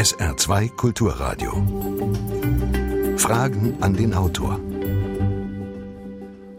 [0.00, 1.52] SR2 Kulturradio.
[3.18, 4.58] Fragen an den Autor.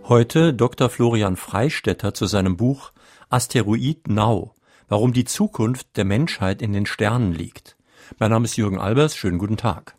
[0.04, 0.92] Heute Dr.
[0.92, 2.92] Florian Freistetter zu seinem Buch
[3.32, 4.54] Asteroid Now,
[4.90, 7.78] warum die Zukunft der Menschheit in den Sternen liegt.
[8.20, 9.96] Mein Name ist Jürgen Albers, schönen guten Tag.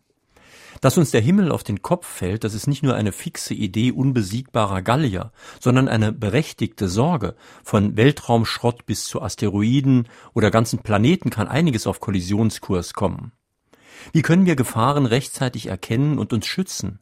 [0.83, 3.93] Dass uns der Himmel auf den Kopf fällt, das ist nicht nur eine fixe Idee
[3.93, 7.37] unbesiegbarer Gallier, sondern eine berechtigte Sorge.
[7.63, 13.31] Von Weltraumschrott bis zu Asteroiden oder ganzen Planeten kann einiges auf Kollisionskurs kommen.
[14.13, 16.99] Wie können wir Gefahren rechtzeitig erkennen und uns schützen?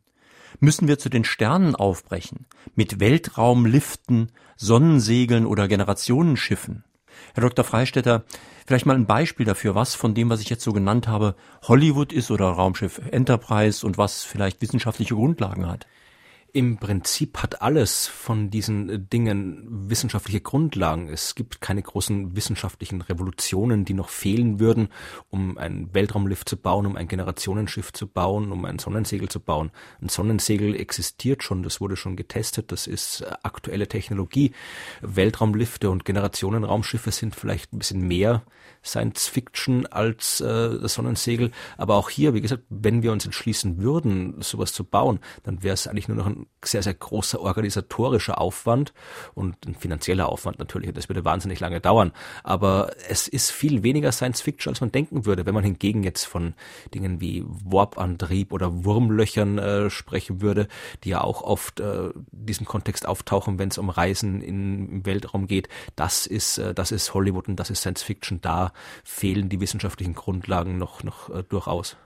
[0.58, 6.84] Müssen wir zu den Sternen aufbrechen, mit Weltraumliften, Sonnensegeln oder Generationenschiffen?
[7.32, 7.64] Herr Dr.
[7.64, 8.24] Freistetter,
[8.70, 12.12] vielleicht mal ein Beispiel dafür, was von dem, was ich jetzt so genannt habe, Hollywood
[12.12, 15.88] ist oder Raumschiff Enterprise und was vielleicht wissenschaftliche Grundlagen hat.
[16.52, 21.08] Im Prinzip hat alles von diesen äh, Dingen wissenschaftliche Grundlagen.
[21.08, 24.88] Es gibt keine großen wissenschaftlichen Revolutionen, die noch fehlen würden,
[25.28, 29.70] um einen Weltraumlift zu bauen, um ein Generationenschiff zu bauen, um ein Sonnensegel zu bauen.
[30.00, 34.52] Ein Sonnensegel existiert schon, das wurde schon getestet, das ist äh, aktuelle Technologie.
[35.02, 38.42] Weltraumlifte und Generationenraumschiffe sind vielleicht ein bisschen mehr
[38.84, 41.50] Science Fiction als äh, das Sonnensegel.
[41.76, 45.74] Aber auch hier, wie gesagt, wenn wir uns entschließen würden, sowas zu bauen, dann wäre
[45.74, 48.92] es eigentlich nur noch ein sehr, sehr großer organisatorischer Aufwand
[49.34, 50.92] und ein finanzieller Aufwand natürlich.
[50.92, 52.12] das würde wahnsinnig lange dauern.
[52.42, 55.46] Aber es ist viel weniger Science Fiction, als man denken würde.
[55.46, 56.54] Wenn man hingegen jetzt von
[56.94, 60.68] Dingen wie Warp-Antrieb oder Wurmlöchern äh, sprechen würde,
[61.04, 65.46] die ja auch oft äh, diesem Kontext auftauchen, wenn es um Reisen in, im Weltraum
[65.46, 68.40] geht, das ist, äh, das ist Hollywood und das ist Science Fiction.
[68.40, 68.69] Da
[69.04, 71.96] fehlen die wissenschaftlichen Grundlagen noch, noch äh, durchaus.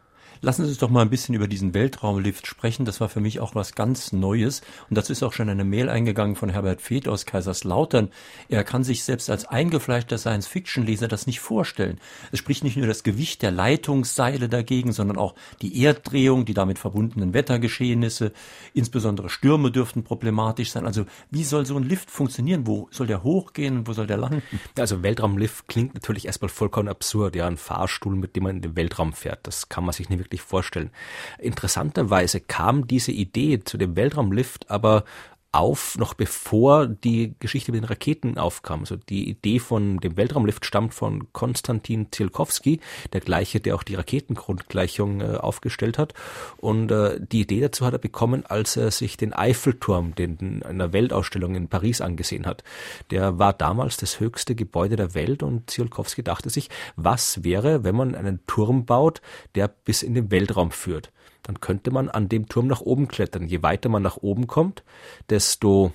[0.45, 2.85] Lassen Sie uns doch mal ein bisschen über diesen Weltraumlift sprechen.
[2.85, 4.61] Das war für mich auch was ganz Neues.
[4.91, 8.11] Und dazu ist auch schon eine Mail eingegangen von Herbert Feeth aus Kaiserslautern.
[8.51, 11.99] Er kann sich selbst als eingefleischter Science-Fiction-Leser das nicht vorstellen.
[12.31, 16.79] Es spricht nicht nur das Gewicht der Leitungsseile dagegen, sondern auch die Erddrehung, die damit
[16.79, 18.33] verbundenen Wettergeschehnisse.
[18.75, 20.85] Insbesondere Stürme dürften problematisch sein.
[20.85, 22.67] Also wie soll so ein Lift funktionieren?
[22.67, 24.43] Wo soll der hochgehen wo soll der landen?
[24.79, 27.35] Also Weltraumlift klingt natürlich erstmal vollkommen absurd.
[27.35, 29.47] Ja, ein Fahrstuhl, mit dem man in den Weltraum fährt.
[29.47, 30.91] Das kann man sich nicht wirklich wirklich vorstellen.
[31.39, 35.05] Interessanterweise kam diese Idee zu dem Weltraumlift aber
[35.55, 38.81] auf, noch bevor die Geschichte mit den Raketen aufkam.
[38.81, 42.81] Also die Idee von dem Weltraumlift stammt von Konstantin Tsiolkovsky,
[43.13, 46.13] der gleiche, der auch die Raketengrundgleichung äh, aufgestellt hat.
[46.57, 50.63] Und äh, die Idee dazu hat er bekommen, als er sich den Eiffelturm, den in
[50.63, 52.65] einer Weltausstellung in Paris angesehen hat.
[53.11, 57.95] Der war damals das höchste Gebäude der Welt und Tsiolkovsky dachte sich, was wäre, wenn
[57.95, 59.23] man einen Turm baut,
[59.55, 61.13] der bis in den Weltraum führt?
[61.45, 63.47] Dann könnte man an dem Turm nach oben klettern.
[63.47, 64.83] Je weiter man nach oben kommt,
[65.31, 65.93] desto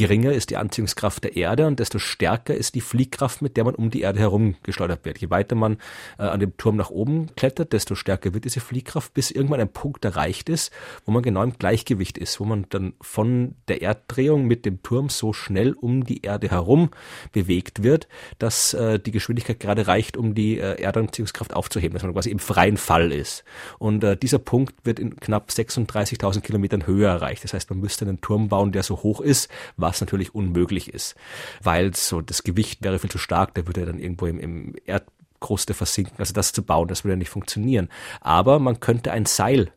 [0.00, 3.74] geringer ist die Anziehungskraft der Erde und desto stärker ist die Fliehkraft, mit der man
[3.74, 5.18] um die Erde herum geschleudert wird.
[5.18, 5.76] Je weiter man
[6.18, 9.70] äh, an dem Turm nach oben klettert, desto stärker wird diese Fliehkraft, bis irgendwann ein
[9.70, 10.72] Punkt erreicht ist,
[11.04, 15.10] wo man genau im Gleichgewicht ist, wo man dann von der Erddrehung mit dem Turm
[15.10, 16.90] so schnell um die Erde herum
[17.32, 18.08] bewegt wird,
[18.38, 22.38] dass äh, die Geschwindigkeit gerade reicht, um die äh, Erdanziehungskraft aufzuheben, dass man quasi im
[22.38, 23.44] freien Fall ist.
[23.78, 27.44] Und äh, dieser Punkt wird in knapp 36.000 Kilometern Höhe erreicht.
[27.44, 31.16] Das heißt, man müsste einen Turm bauen, der so hoch ist, was natürlich unmöglich ist,
[31.62, 35.74] weil so das Gewicht wäre viel zu stark, der würde dann irgendwo im, im Erdkruste
[35.74, 36.14] versinken.
[36.18, 37.88] Also das zu bauen, das würde nicht funktionieren.
[38.20, 39.72] Aber man könnte ein Seil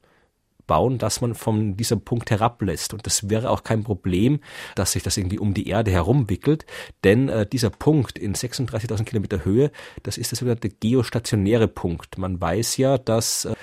[0.67, 2.93] bauen, dass man von diesem Punkt herablässt.
[2.93, 4.39] Und das wäre auch kein Problem,
[4.75, 6.65] dass sich das irgendwie um die Erde herumwickelt,
[7.03, 9.71] denn äh, dieser Punkt in 36.000 Kilometer Höhe,
[10.03, 12.17] das ist der sogenannte geostationäre Punkt.
[12.17, 13.55] Man weiß ja, dass äh,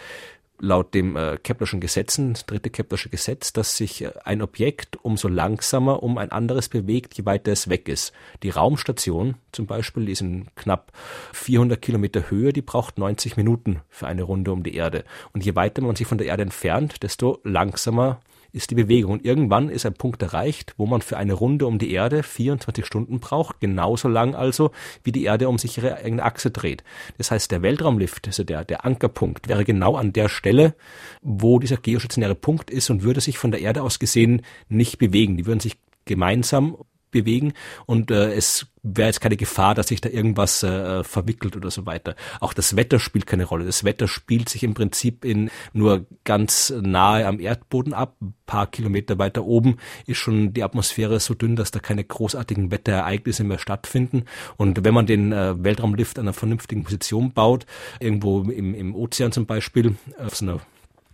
[0.61, 5.29] laut dem äh, Keplerschen Gesetzen, das dritte Keplersche Gesetz, dass sich äh, ein Objekt umso
[5.29, 8.13] langsamer um ein anderes bewegt, je weiter es weg ist.
[8.43, 10.93] Die Raumstation zum Beispiel, die ist in knapp
[11.33, 15.05] 400 Kilometer Höhe, die braucht 90 Minuten für eine Runde um die Erde.
[15.33, 18.21] Und je weiter man sich von der Erde entfernt, desto langsamer
[18.53, 19.13] ist die Bewegung.
[19.13, 22.85] Und irgendwann ist ein Punkt erreicht, wo man für eine Runde um die Erde 24
[22.85, 24.71] Stunden braucht, genauso lang also,
[25.05, 26.85] wie die Erde um sich ihre eigene Achse dreht.
[27.19, 30.75] Das heißt, der Weltraumlift, also der, der Ankerpunkt, wäre genau an der Stelle,
[31.23, 35.37] wo dieser geostationäre Punkt ist und würde sich von der Erde aus gesehen nicht bewegen.
[35.37, 36.77] Die würden sich gemeinsam
[37.11, 37.53] bewegen
[37.87, 41.87] und äh, es wäre jetzt keine Gefahr, dass sich da irgendwas äh, verwickelt oder so
[41.87, 42.17] weiter.
[42.41, 43.67] Auch das Wetter spielt keine Rolle.
[43.67, 48.17] Das Wetter spielt sich im Prinzip in nur ganz nahe am Erdboden ab.
[48.21, 49.77] Ein paar Kilometer weiter oben
[50.07, 54.25] ist schon die Atmosphäre so dünn, dass da keine großartigen Wetterereignisse mehr stattfinden.
[54.57, 57.67] Und wenn man den äh, Weltraumlift an einer vernünftigen Position baut,
[58.01, 60.61] irgendwo im, im Ozean zum Beispiel, auf so einer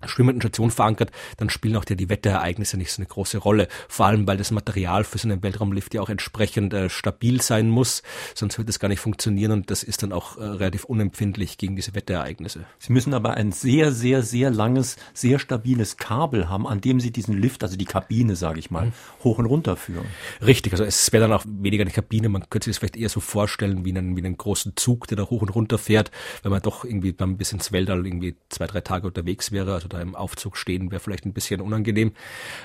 [0.04, 3.68] schwimmenden Station verankert, dann spielen auch die, die Wetterereignisse nicht so eine große Rolle.
[3.88, 7.68] Vor allem, weil das Material für so einen Weltraumlift ja auch entsprechend äh, stabil sein
[7.70, 8.02] muss,
[8.34, 11.76] sonst wird es gar nicht funktionieren und das ist dann auch äh, relativ unempfindlich gegen
[11.76, 12.66] diese Wetterereignisse.
[12.78, 17.10] Sie müssen aber ein sehr, sehr, sehr langes, sehr stabiles Kabel haben, an dem Sie
[17.10, 18.92] diesen Lift, also die Kabine, sage ich mal, mhm.
[19.24, 20.06] hoch und runter führen.
[20.44, 23.08] Richtig, also es wäre dann auch weniger eine Kabine, man könnte sich das vielleicht eher
[23.08, 26.10] so vorstellen wie einen, wie einen großen Zug, der da hoch und runter fährt,
[26.42, 29.85] wenn man doch irgendwie dann bis ins Weltall irgendwie zwei, drei Tage unterwegs wäre, also
[29.86, 32.12] da im Aufzug stehen, wäre vielleicht ein bisschen unangenehm.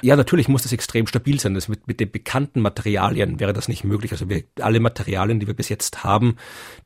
[0.01, 1.53] Ja, natürlich muss das extrem stabil sein.
[1.53, 4.11] Das mit, mit den bekannten Materialien wäre das nicht möglich.
[4.11, 6.37] Also wir, alle Materialien, die wir bis jetzt haben,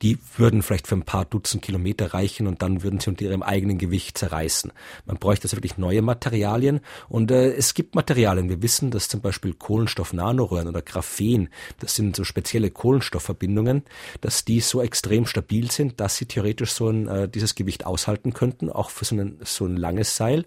[0.01, 3.43] die würden vielleicht für ein paar Dutzend Kilometer reichen und dann würden sie unter ihrem
[3.43, 4.71] eigenen Gewicht zerreißen.
[5.05, 8.49] Man bräuchte also wirklich neue Materialien und äh, es gibt Materialien.
[8.49, 11.49] Wir wissen, dass zum Beispiel Kohlenstoff-Nanoröhren oder Graphen,
[11.79, 13.83] das sind so spezielle Kohlenstoffverbindungen,
[14.21, 18.33] dass die so extrem stabil sind, dass sie theoretisch so ein, äh, dieses Gewicht aushalten
[18.33, 20.45] könnten, auch für so, einen, so ein langes Seil.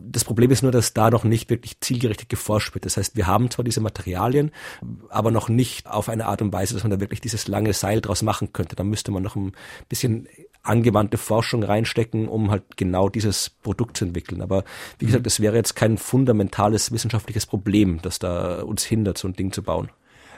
[0.00, 2.84] Das Problem ist nur, dass da noch nicht wirklich zielgerichtet geforscht wird.
[2.84, 4.50] Das heißt, wir haben zwar diese Materialien,
[5.08, 8.00] aber noch nicht auf eine Art und Weise, dass man da wirklich dieses lange Seil
[8.00, 8.76] draus machen könnte.
[8.76, 9.52] Da müsste man noch ein
[9.88, 10.28] bisschen
[10.62, 14.40] angewandte Forschung reinstecken, um halt genau dieses Produkt zu entwickeln.
[14.40, 14.64] Aber
[14.98, 19.34] wie gesagt, es wäre jetzt kein fundamentales wissenschaftliches Problem, das da uns hindert, so ein
[19.34, 19.90] Ding zu bauen.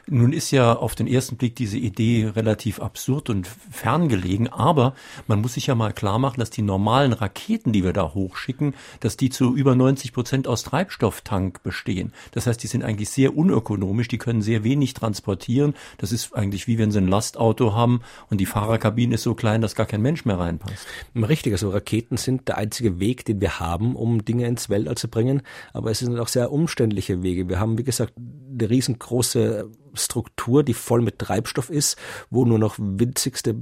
[0.08, 4.94] Nun ist ja auf den ersten Blick diese Idee relativ absurd und ferngelegen, aber
[5.26, 8.75] man muss sich ja mal klar machen, dass die normalen Raketen, die wir da hochschicken,
[9.00, 12.12] dass die zu über 90 Prozent aus Treibstofftank bestehen.
[12.31, 15.75] Das heißt, die sind eigentlich sehr unökonomisch, die können sehr wenig transportieren.
[15.99, 18.00] Das ist eigentlich wie wenn sie ein Lastauto haben
[18.31, 20.87] und die Fahrerkabine ist so klein, dass gar kein Mensch mehr reinpasst.
[21.17, 25.08] Richtig, also Raketen sind der einzige Weg, den wir haben, um Dinge ins Weltall zu
[25.08, 25.43] bringen,
[25.73, 27.49] aber es sind auch sehr umständliche Wege.
[27.49, 31.96] Wir haben, wie gesagt, eine riesengroße Struktur, die voll mit Treibstoff ist,
[32.31, 33.54] wo nur noch winzigste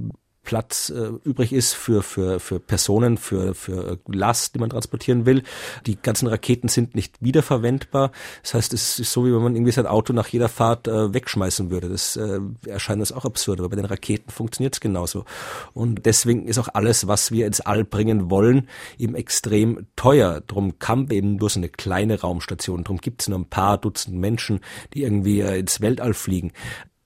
[0.45, 5.43] Platz äh, übrig ist für, für, für Personen, für, für Last, die man transportieren will.
[5.85, 8.11] Die ganzen Raketen sind nicht wiederverwendbar.
[8.43, 11.13] Das heißt, es ist so, wie wenn man irgendwie sein Auto nach jeder Fahrt äh,
[11.13, 11.89] wegschmeißen würde.
[11.89, 15.25] Das äh, erscheint uns auch absurd, aber bei den Raketen funktioniert es genauso.
[15.73, 20.41] Und deswegen ist auch alles, was wir ins All bringen wollen, eben extrem teuer.
[20.47, 22.83] Drum kann eben nur so eine kleine Raumstation.
[22.83, 24.59] Drum gibt es nur ein paar Dutzend Menschen,
[24.93, 26.53] die irgendwie äh, ins Weltall fliegen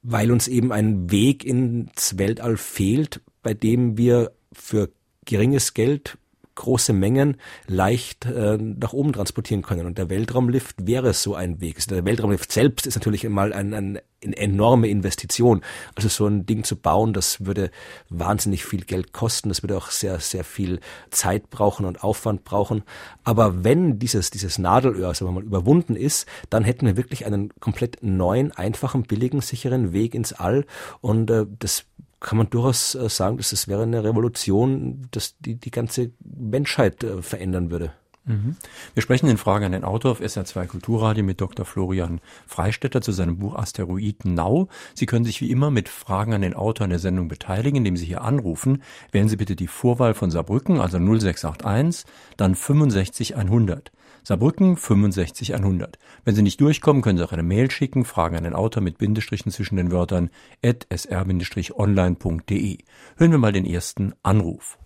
[0.02, 4.90] weil uns eben ein Weg ins Weltall fehlt, bei dem wir für
[5.26, 6.18] geringes Geld
[6.60, 7.38] große Mengen
[7.68, 9.88] leicht äh, nach oben transportieren können.
[9.88, 11.78] Und der Weltraumlift wäre so ein Weg.
[11.78, 15.62] Also der Weltraumlift selbst ist natürlich einmal ein, ein, eine enorme Investition.
[15.96, 17.72] Also so ein Ding zu bauen, das würde
[18.10, 19.48] wahnsinnig viel Geld kosten.
[19.48, 20.82] Das würde auch sehr, sehr viel
[21.12, 22.84] Zeit brauchen und Aufwand brauchen.
[23.24, 27.54] Aber wenn dieses, dieses Nadelöhr, sagen wir mal, überwunden ist, dann hätten wir wirklich einen
[27.62, 30.66] komplett neuen, einfachen, billigen, sicheren Weg ins All.
[31.00, 31.86] Und äh, das
[32.20, 37.04] kann man durchaus äh, sagen, dass es wäre eine Revolution, dass die die ganze Menschheit
[37.04, 37.94] äh, verändern würde.
[38.30, 38.58] Mhm.
[38.94, 41.66] Wir sprechen in Frage an den Autor auf SR2 Kulturradio mit Dr.
[41.66, 44.68] Florian Freistetter zu seinem Buch Asteroiden Now.
[44.94, 47.98] Sie können sich wie immer mit Fragen an den Autor in der Sendung beteiligen, indem
[47.98, 48.84] Sie hier anrufen.
[49.12, 52.06] Wählen Sie bitte die Vorwahl von Saarbrücken, also 0681,
[52.38, 53.92] dann 65100.
[54.24, 55.98] Saarbrücken 65 100.
[56.26, 58.98] Wenn Sie nicht durchkommen, können Sie auch eine Mail schicken, Fragen an den Autor mit
[58.98, 60.30] Bindestrichen zwischen den Wörtern
[60.64, 62.78] at sr-online.de.
[63.18, 64.78] Hören wir mal den ersten Anruf.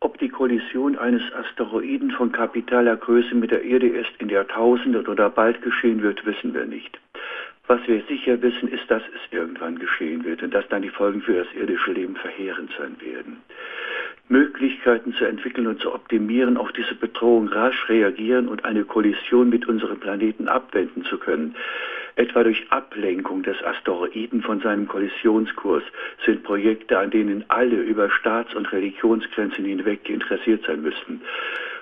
[0.00, 5.28] Ob die Kollision eines Asteroiden von kapitaler Größe mit der Erde erst in Jahrtausenden oder
[5.28, 6.98] bald geschehen wird, wissen wir nicht.
[7.66, 11.20] Was wir sicher wissen, ist, dass es irgendwann geschehen wird und dass dann die Folgen
[11.20, 13.42] für das irdische Leben verheerend sein werden.
[14.28, 19.66] Möglichkeiten zu entwickeln und zu optimieren, auf diese Bedrohung rasch reagieren und eine Kollision mit
[19.66, 21.54] unserem Planeten abwenden zu können,
[22.16, 25.84] etwa durch Ablenkung des Asteroiden von seinem Kollisionskurs,
[26.26, 31.20] sind Projekte, an denen alle über Staats- und Religionsgrenzen hinweg interessiert sein müssten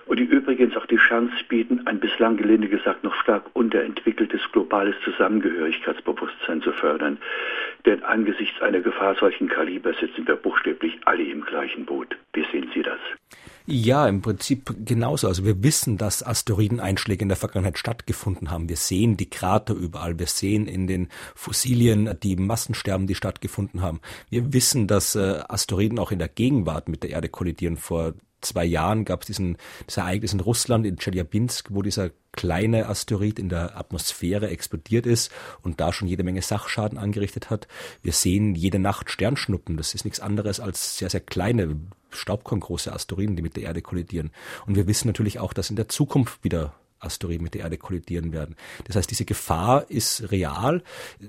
[0.07, 4.95] und die übrigens auch die Chance bieten, ein bislang gelinde gesagt noch stark unterentwickeltes globales
[5.05, 7.19] Zusammengehörigkeitsbewusstsein zu fördern.
[7.85, 12.17] Denn angesichts einer Gefahr solchen Kalibers sitzen wir buchstäblich alle im gleichen Boot.
[12.33, 12.99] Wie sehen Sie das?
[13.69, 15.27] Ja, im Prinzip genauso.
[15.27, 18.69] Also wir wissen, dass Asteroideneinschläge in der Vergangenheit stattgefunden haben.
[18.69, 20.21] Wir sehen die Krater überall.
[20.21, 24.01] Wir sehen in den Fossilien die Massensterben, die stattgefunden haben.
[24.31, 27.77] Wir wissen, dass äh, Asteroiden auch in der Gegenwart mit der Erde kollidieren.
[27.77, 28.15] Vor
[28.47, 33.39] zwei Jahren gab es diesen, das Ereignis in Russland, in Chelyabinsk, wo dieser kleine Asteroid
[33.39, 37.67] in der Atmosphäre explodiert ist und da schon jede Menge Sachschaden angerichtet hat.
[38.03, 39.77] Wir sehen jede Nacht Sternschnuppen.
[39.77, 41.77] Das ist nichts anderes als sehr, sehr kleine,
[42.11, 44.31] staubkorngroße Asteroiden, die mit der Erde kollidieren.
[44.67, 48.33] Und wir wissen natürlich auch, dass in der Zukunft wieder Asteroiden mit der Erde kollidieren
[48.33, 48.57] werden.
[48.85, 50.83] Das heißt, diese Gefahr ist real.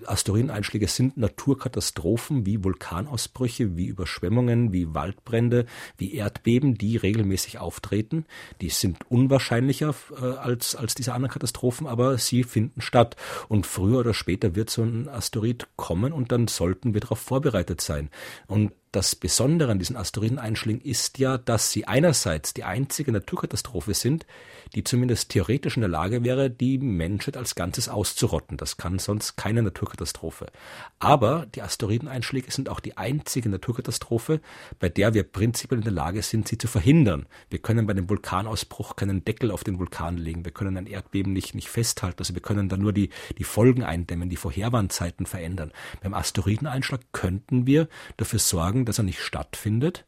[0.05, 5.65] Asteroideneinschläge sind Naturkatastrophen wie Vulkanausbrüche, wie Überschwemmungen, wie Waldbrände,
[5.97, 8.25] wie Erdbeben, die regelmäßig auftreten.
[8.61, 13.15] Die sind unwahrscheinlicher äh, als, als diese anderen Katastrophen, aber sie finden statt.
[13.47, 17.81] Und früher oder später wird so ein Asteroid kommen und dann sollten wir darauf vorbereitet
[17.81, 18.09] sein.
[18.47, 24.25] Und das Besondere an diesen Asteroideneinschlägen ist ja, dass sie einerseits die einzige Naturkatastrophe sind,
[24.73, 28.57] die zumindest theoretisch in der Lage wäre, die Menschheit als Ganzes auszurotten.
[28.57, 30.47] Das kann sonst keine Naturkatastrophe.
[30.97, 34.41] Aber die Asteroideneinschläge sind auch die einzige Naturkatastrophe,
[34.79, 37.27] bei der wir prinzipiell in der Lage sind, sie zu verhindern.
[37.51, 40.43] Wir können bei einem Vulkanausbruch keinen Deckel auf den Vulkan legen.
[40.43, 42.17] Wir können ein Erdbeben nicht, nicht festhalten.
[42.17, 45.71] Also wir können dann nur die, die Folgen eindämmen, die Vorherwarnzeiten verändern.
[46.01, 47.87] Beim Asteroideneinschlag könnten wir
[48.17, 50.05] dafür sorgen, dass er nicht stattfindet.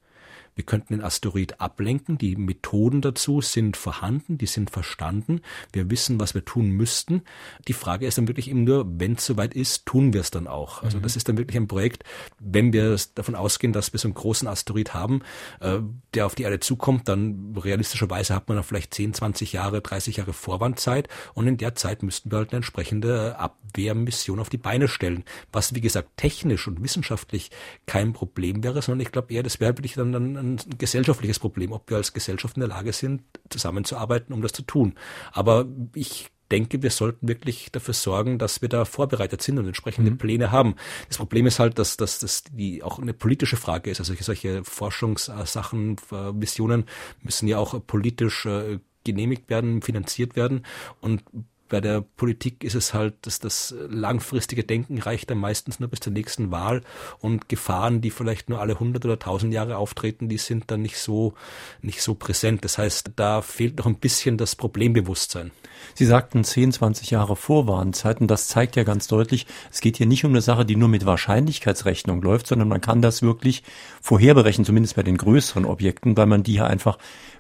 [0.60, 2.18] Wir könnten den Asteroid ablenken.
[2.18, 5.40] Die Methoden dazu sind vorhanden, die sind verstanden.
[5.72, 7.22] Wir wissen, was wir tun müssten.
[7.70, 10.48] Die Frage ist dann wirklich eben nur, wenn es soweit ist, tun wir es dann
[10.48, 10.84] auch.
[10.84, 11.04] Also mhm.
[11.04, 12.04] das ist dann wirklich ein Projekt,
[12.40, 15.22] wenn wir davon ausgehen, dass wir so einen großen Asteroid haben,
[15.62, 15.80] äh,
[16.14, 20.18] der auf die Erde zukommt, dann realistischerweise hat man dann vielleicht 10, 20 Jahre, 30
[20.18, 24.90] Jahre Vorwandzeit und in der Zeit müssten wir halt eine entsprechende Abwehrmission auf die Beine
[24.90, 25.24] stellen.
[25.54, 27.50] Was, wie gesagt, technisch und wissenschaftlich
[27.86, 31.72] kein Problem wäre, sondern ich glaube eher, das wäre wirklich dann ein ein gesellschaftliches Problem,
[31.72, 34.96] ob wir als Gesellschaft in der Lage sind, zusammenzuarbeiten, um das zu tun.
[35.32, 40.12] Aber ich denke, wir sollten wirklich dafür sorgen, dass wir da vorbereitet sind und entsprechende
[40.12, 40.18] mhm.
[40.18, 40.76] Pläne haben.
[41.08, 44.00] Das Problem ist halt, dass, das die auch eine politische Frage ist.
[44.00, 46.86] Also solche Forschungssachen, Visionen
[47.22, 50.66] müssen ja auch politisch äh, genehmigt werden, finanziert werden.
[51.02, 51.24] Und
[51.70, 56.02] bei der Politik ist es halt, dass das langfristige Denken reicht dann meistens nur bis
[56.02, 56.82] zur nächsten Wahl
[57.20, 60.98] und Gefahren, die vielleicht nur alle 100 oder 1000 Jahre auftreten, die sind dann nicht
[60.98, 61.34] so,
[61.82, 62.66] nicht so präsent.
[62.66, 65.52] Das heißt, da fehlt noch ein bisschen das Problembewusstsein.
[65.94, 68.28] Sie sagten 10, 20 Jahre Vorwarnzeiten.
[68.28, 71.06] Das zeigt ja ganz deutlich, es geht hier nicht um eine Sache, die nur mit
[71.06, 73.64] Wahrscheinlichkeitsrechnung läuft, sondern man kann das wirklich
[74.02, 76.98] vorherberechnen, zumindest bei den größeren Objekten, weil man die ja einfach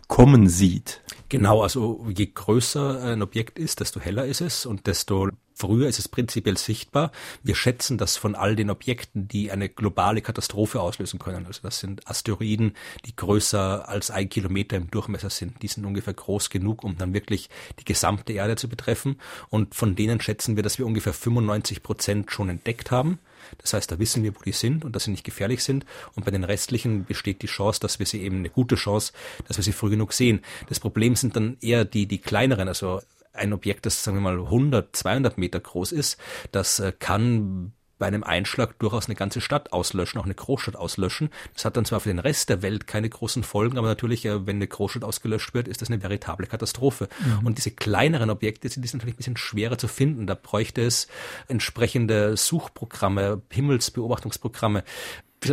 [0.09, 1.01] kommen sieht.
[1.29, 5.99] Genau, also je größer ein Objekt ist, desto heller ist es und desto früher ist
[5.99, 7.11] es prinzipiell sichtbar.
[7.43, 11.45] Wir schätzen das von all den Objekten, die eine globale Katastrophe auslösen können.
[11.45, 12.73] Also das sind Asteroiden,
[13.05, 15.61] die größer als ein Kilometer im Durchmesser sind.
[15.61, 17.49] Die sind ungefähr groß genug, um dann wirklich
[17.79, 19.17] die gesamte Erde zu betreffen.
[19.49, 23.19] Und von denen schätzen wir, dass wir ungefähr 95 Prozent schon entdeckt haben.
[23.57, 25.85] Das heißt, da wissen wir, wo die sind und dass sie nicht gefährlich sind.
[26.15, 29.13] Und bei den restlichen besteht die Chance, dass wir sie eben eine gute Chance,
[29.47, 30.41] dass wir sie früh genug sehen.
[30.67, 33.01] Das Problem sind dann eher die, die kleineren, also
[33.33, 36.17] ein Objekt, das sagen wir mal 100, 200 Meter groß ist,
[36.51, 41.29] das äh, kann bei einem Einschlag durchaus eine ganze Stadt auslöschen, auch eine Großstadt auslöschen.
[41.53, 44.47] Das hat dann zwar für den Rest der Welt keine großen Folgen, aber natürlich, äh,
[44.47, 47.09] wenn eine Großstadt ausgelöscht wird, ist das eine veritable Katastrophe.
[47.19, 47.45] Mhm.
[47.45, 50.25] Und diese kleineren Objekte sind natürlich ein bisschen schwerer zu finden.
[50.25, 51.07] Da bräuchte es
[51.47, 54.83] entsprechende Suchprogramme, Himmelsbeobachtungsprogramme.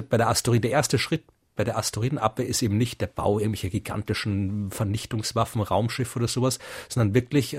[0.09, 1.25] Bei der Asteroid, der erste Schritt
[1.57, 7.15] bei der Asteroidenabwehr ist eben nicht der Bau irgendwelcher gigantischen Vernichtungswaffen, Raumschiffe oder sowas, sondern
[7.15, 7.59] wirklich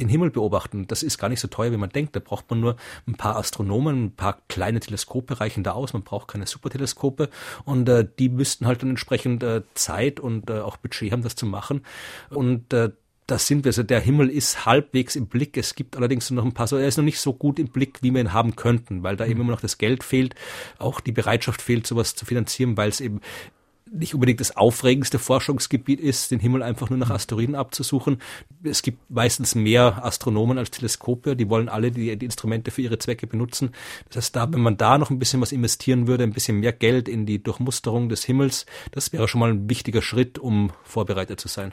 [0.00, 0.86] den Himmel beobachten.
[0.86, 2.16] Das ist gar nicht so teuer, wie man denkt.
[2.16, 5.92] Da braucht man nur ein paar Astronomen, ein paar kleine Teleskope reichen da aus.
[5.92, 7.28] Man braucht keine Superteleskope
[7.64, 11.36] und äh, die müssten halt dann entsprechend äh, Zeit und äh, auch Budget haben, das
[11.36, 11.84] zu machen.
[12.30, 12.90] Und äh,
[13.26, 13.70] das sind wir.
[13.70, 15.56] Also der Himmel ist halbwegs im Blick.
[15.56, 18.02] Es gibt allerdings noch ein paar, so, er ist noch nicht so gut im Blick,
[18.02, 19.40] wie wir ihn haben könnten, weil da eben mhm.
[19.42, 20.34] immer noch das Geld fehlt,
[20.78, 23.20] auch die Bereitschaft fehlt, sowas zu finanzieren, weil es eben
[23.92, 28.18] nicht unbedingt das aufregendste Forschungsgebiet ist, den Himmel einfach nur nach Asteroiden abzusuchen.
[28.62, 32.98] Es gibt meistens mehr Astronomen als Teleskope, die wollen alle die, die Instrumente für ihre
[32.98, 33.70] Zwecke benutzen.
[34.08, 36.72] Das heißt, da, wenn man da noch ein bisschen was investieren würde, ein bisschen mehr
[36.72, 41.40] Geld in die Durchmusterung des Himmels, das wäre schon mal ein wichtiger Schritt, um vorbereitet
[41.40, 41.72] zu sein.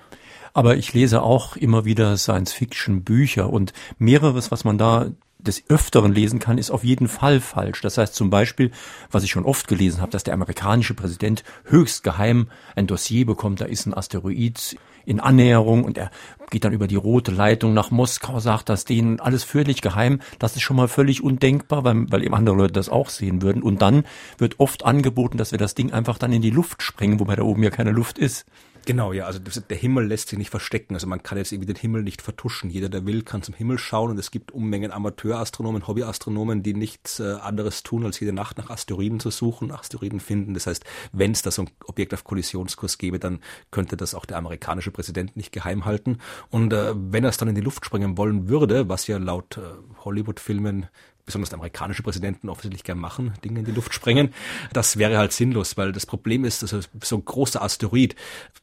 [0.54, 6.40] Aber ich lese auch immer wieder Science-Fiction-Bücher und mehreres, was man da des Öfteren lesen
[6.40, 7.82] kann, ist auf jeden Fall falsch.
[7.82, 8.72] Das heißt zum Beispiel,
[9.10, 13.62] was ich schon oft gelesen habe, dass der amerikanische Präsident höchst geheim ein Dossier bekommt,
[13.62, 16.12] da ist ein Asteroid in Annäherung und er
[16.52, 20.20] geht dann über die rote Leitung nach Moskau, sagt das denen alles völlig geheim.
[20.40, 23.64] Das ist schon mal völlig undenkbar, weil, weil eben andere Leute das auch sehen würden.
[23.64, 24.04] Und dann
[24.38, 27.44] wird oft angeboten, dass wir das Ding einfach dann in die Luft sprengen, wobei da
[27.44, 28.46] oben ja keine Luft ist.
[28.86, 30.94] Genau, ja, also der Himmel lässt sich nicht verstecken.
[30.96, 32.70] Also man kann jetzt irgendwie den Himmel nicht vertuschen.
[32.70, 37.20] Jeder, der will, kann zum Himmel schauen und es gibt Unmengen Amateurastronomen, Hobbyastronomen, die nichts
[37.20, 40.54] äh, anderes tun, als jede Nacht nach Asteroiden zu suchen, Asteroiden finden.
[40.54, 43.40] Das heißt, wenn es da so ein Objekt auf Kollisionskurs gäbe, dann
[43.72, 46.18] könnte das auch der amerikanische Präsident nicht geheim halten.
[46.50, 49.58] Und äh, wenn er es dann in die Luft sprengen wollen würde, was ja laut
[49.58, 49.62] äh,
[50.04, 50.88] Hollywood-Filmen
[51.30, 54.34] besonders amerikanische Präsidenten offensichtlich gern machen, Dinge in die Luft sprengen.
[54.74, 58.16] Das wäre halt sinnlos, weil das Problem ist, dass so ein großer Asteroid,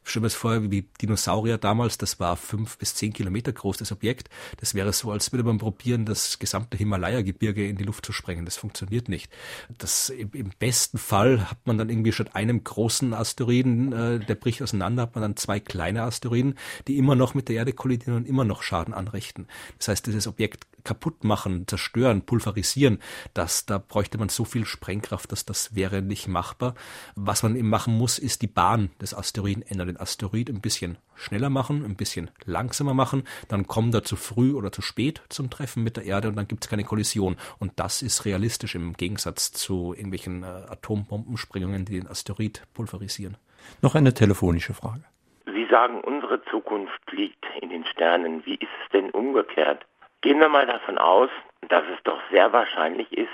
[0.03, 3.93] stellen wir es vor, wie Dinosaurier damals, das war fünf bis zehn Kilometer groß, das
[3.93, 4.31] Objekt.
[4.57, 8.45] Das wäre so, als würde man probieren, das gesamte Himalaya-Gebirge in die Luft zu sprengen.
[8.45, 9.31] Das funktioniert nicht.
[9.79, 14.61] Das, im besten Fall hat man dann irgendwie statt einem großen Asteroiden, äh, der bricht
[14.61, 16.59] auseinander, hat man dann zwei kleine Asteroiden,
[16.89, 19.47] die immer noch mit der Erde kollidieren und immer noch Schaden anrichten.
[19.79, 23.01] Das heißt, dieses Objekt kaputt machen, zerstören, pulverisieren,
[23.35, 26.75] das, da bräuchte man so viel Sprengkraft, dass das wäre nicht machbar.
[27.17, 29.89] Was man eben machen muss, ist die Bahn des Asteroiden ändern.
[29.89, 34.55] Den Asteroid ein bisschen schneller machen, ein bisschen langsamer machen, dann kommt er zu früh
[34.55, 37.37] oder zu spät zum Treffen mit der Erde und dann gibt es keine Kollision.
[37.59, 43.37] Und das ist realistisch im Gegensatz zu irgendwelchen äh, Atombombensprengungen, die den Asteroid pulverisieren.
[43.83, 45.05] Noch eine telefonische Frage.
[45.47, 48.45] Sie sagen, unsere Zukunft liegt in den Sternen.
[48.45, 49.85] Wie ist es denn umgekehrt?
[50.23, 51.31] Gehen wir mal davon aus,
[51.69, 53.33] dass es doch sehr wahrscheinlich ist,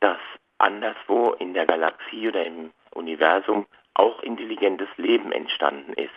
[0.00, 0.18] dass
[0.58, 6.14] anderswo in der Galaxie oder im Universum auch intelligentes Leben entstanden ist.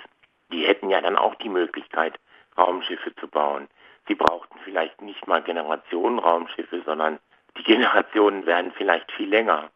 [0.51, 2.19] Die hätten ja dann auch die Möglichkeit,
[2.57, 3.67] Raumschiffe zu bauen.
[4.07, 7.19] Sie brauchten vielleicht nicht mal Generationen Raumschiffe, sondern
[7.57, 9.69] die Generationen werden vielleicht viel länger,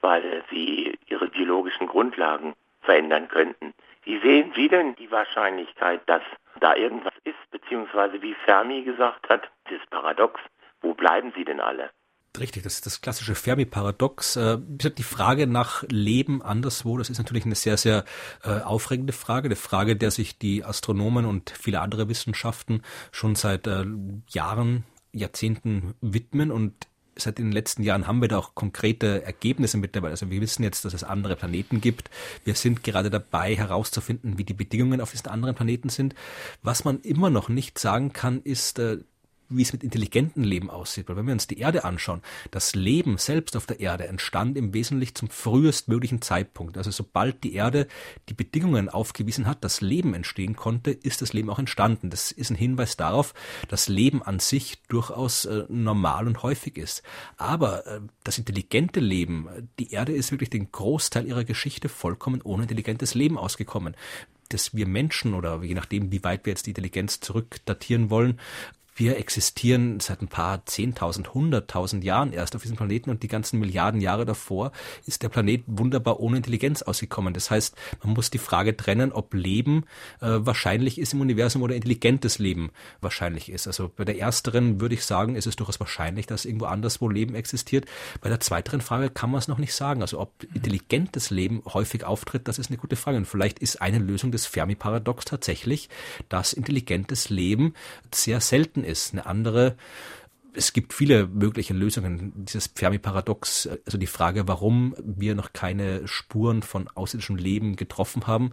[0.00, 3.74] weil sie ihre biologischen Grundlagen verändern könnten.
[4.04, 6.22] Wie sehen Sie denn die Wahrscheinlichkeit, dass
[6.60, 10.40] da irgendwas ist, beziehungsweise wie Fermi gesagt hat, das Paradox,
[10.80, 11.90] wo bleiben sie denn alle?
[12.38, 14.36] Richtig, das ist das klassische Fermi-Paradox.
[14.36, 18.04] Äh, die Frage nach Leben anderswo, das ist natürlich eine sehr, sehr
[18.42, 19.48] äh, aufregende Frage.
[19.48, 22.82] Eine Frage, der sich die Astronomen und viele andere Wissenschaften
[23.12, 23.84] schon seit äh,
[24.28, 26.50] Jahren, Jahrzehnten widmen.
[26.50, 26.74] Und
[27.16, 30.12] seit den letzten Jahren haben wir da auch konkrete Ergebnisse mittlerweile.
[30.12, 32.10] Also wir wissen jetzt, dass es andere Planeten gibt.
[32.44, 36.14] Wir sind gerade dabei herauszufinden, wie die Bedingungen auf diesen anderen Planeten sind.
[36.62, 38.98] Was man immer noch nicht sagen kann, ist, äh,
[39.56, 41.08] wie es mit intelligentem Leben aussieht.
[41.08, 44.74] Weil wenn wir uns die Erde anschauen, das Leben selbst auf der Erde entstand im
[44.74, 46.76] Wesentlichen zum frühestmöglichen Zeitpunkt.
[46.76, 47.86] Also sobald die Erde
[48.28, 52.10] die Bedingungen aufgewiesen hat, dass Leben entstehen konnte, ist das Leben auch entstanden.
[52.10, 53.34] Das ist ein Hinweis darauf,
[53.68, 57.02] dass Leben an sich durchaus äh, normal und häufig ist.
[57.36, 62.62] Aber äh, das intelligente Leben, die Erde ist wirklich den Großteil ihrer Geschichte vollkommen ohne
[62.62, 63.96] intelligentes Leben ausgekommen
[64.52, 68.38] dass wir Menschen oder je nachdem, wie weit wir jetzt die Intelligenz zurückdatieren wollen,
[68.94, 73.58] wir existieren seit ein paar zehntausend, hunderttausend Jahren erst auf diesem Planeten und die ganzen
[73.58, 74.72] Milliarden Jahre davor
[75.06, 77.32] ist der Planet wunderbar ohne Intelligenz ausgekommen.
[77.32, 79.84] Das heißt, man muss die Frage trennen, ob Leben
[80.20, 82.70] äh, wahrscheinlich ist im Universum oder intelligentes Leben
[83.00, 83.66] wahrscheinlich ist.
[83.66, 87.34] Also bei der ersteren würde ich sagen, ist es durchaus wahrscheinlich, dass irgendwo anderswo Leben
[87.34, 87.86] existiert.
[88.20, 90.02] Bei der zweiteren Frage kann man es noch nicht sagen.
[90.02, 93.16] Also ob intelligentes Leben häufig auftritt, das ist eine gute Frage.
[93.16, 95.88] Und vielleicht ist eine Lösung des Fermi-Paradox tatsächlich,
[96.28, 97.74] dass intelligentes Leben
[98.12, 99.12] sehr selten vorhanden ist.
[99.12, 99.76] Eine andere
[100.54, 102.44] es gibt viele mögliche Lösungen.
[102.44, 108.52] Dieses Fermi-Paradox, also die Frage, warum wir noch keine Spuren von außerirdischem Leben getroffen haben.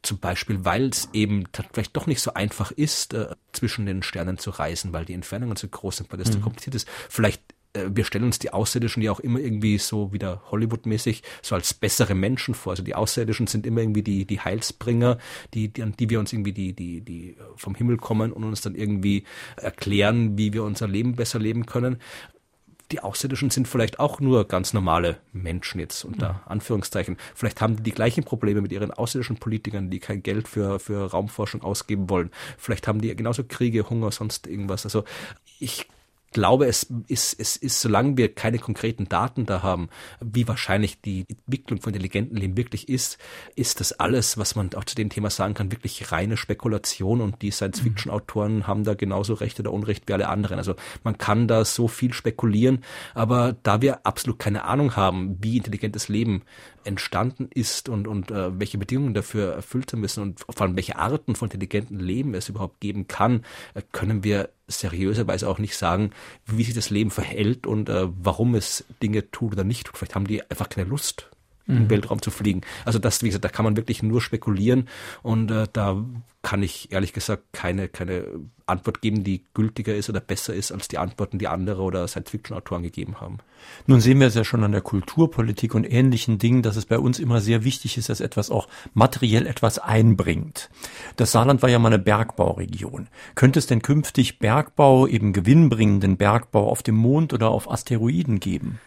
[0.00, 1.44] Zum Beispiel, weil es eben
[1.74, 5.56] vielleicht doch nicht so einfach ist, äh, zwischen den Sternen zu reisen, weil die Entfernungen
[5.56, 6.32] so groß sind, weil das mhm.
[6.32, 6.88] so kompliziert ist.
[7.10, 7.42] Vielleicht
[7.74, 12.14] wir stellen uns die Außerirdischen ja auch immer irgendwie so wieder Hollywood-mäßig so als bessere
[12.14, 12.70] Menschen vor.
[12.70, 15.18] Also die Außerirdischen sind immer irgendwie die, die Heilsbringer,
[15.54, 18.60] die, die, an die wir uns irgendwie die, die, die vom Himmel kommen und uns
[18.60, 19.24] dann irgendwie
[19.56, 21.98] erklären, wie wir unser Leben besser leben können.
[22.92, 27.16] Die Außerirdischen sind vielleicht auch nur ganz normale Menschen jetzt unter Anführungszeichen.
[27.34, 31.10] Vielleicht haben die die gleichen Probleme mit ihren außerirdischen Politikern, die kein Geld für, für
[31.10, 32.30] Raumforschung ausgeben wollen.
[32.56, 34.84] Vielleicht haben die genauso Kriege, Hunger, sonst irgendwas.
[34.84, 35.02] Also
[35.58, 35.88] ich
[36.34, 39.88] glaube, es ist, es ist, solange wir keine konkreten Daten da haben,
[40.20, 43.16] wie wahrscheinlich die Entwicklung von intelligenten Leben wirklich ist,
[43.56, 47.40] ist das alles, was man auch zu dem Thema sagen kann, wirklich reine Spekulation und
[47.40, 50.58] die Science-Fiction-Autoren haben da genauso Recht oder Unrecht wie alle anderen.
[50.58, 55.56] Also man kann da so viel spekulieren, aber da wir absolut keine Ahnung haben, wie
[55.56, 56.42] intelligentes Leben
[56.84, 60.96] entstanden ist und, und äh, welche Bedingungen dafür erfüllt sein müssen und vor allem welche
[60.96, 63.44] Arten von intelligentem Leben es überhaupt geben kann,
[63.74, 66.10] äh, können wir seriöserweise auch nicht sagen,
[66.46, 69.98] wie sich das Leben verhält und äh, warum es Dinge tut oder nicht tut.
[69.98, 71.30] Vielleicht haben die einfach keine Lust,
[71.66, 71.76] mhm.
[71.76, 72.62] im Weltraum zu fliegen.
[72.84, 74.88] Also das, wie gesagt, da kann man wirklich nur spekulieren
[75.22, 76.04] und äh, da
[76.42, 78.26] kann ich ehrlich gesagt keine, keine
[78.66, 82.82] Antwort geben, die gültiger ist oder besser ist als die Antworten, die andere oder Science-Fiction-Autoren
[82.82, 83.38] gegeben haben.
[83.86, 86.98] Nun sehen wir es ja schon an der Kulturpolitik und ähnlichen Dingen, dass es bei
[86.98, 90.70] uns immer sehr wichtig ist, dass etwas auch materiell etwas einbringt.
[91.16, 93.08] Das Saarland war ja mal eine Bergbauregion.
[93.34, 98.78] Könnte es denn künftig Bergbau, eben gewinnbringenden Bergbau auf dem Mond oder auf Asteroiden geben?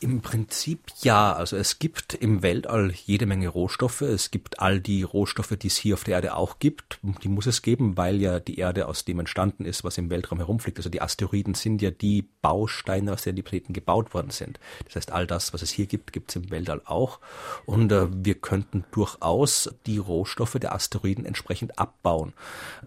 [0.00, 1.32] Im Prinzip ja.
[1.32, 4.02] Also es gibt im Weltall jede Menge Rohstoffe.
[4.02, 6.98] Es gibt all die Rohstoffe, die es hier auf der Erde auch gibt.
[7.22, 10.38] Die muss es geben, weil ja die Erde aus dem entstanden ist, was im Weltraum
[10.38, 10.78] herumfliegt.
[10.78, 14.58] Also die Asteroiden sind ja die Bausteine, aus denen die Planeten gebaut worden sind.
[14.84, 17.20] Das heißt, all das, was es hier gibt, gibt es im Weltall auch.
[17.64, 22.34] Und äh, wir könnten durchaus die Rohstoffe der Asteroiden entsprechend abbauen.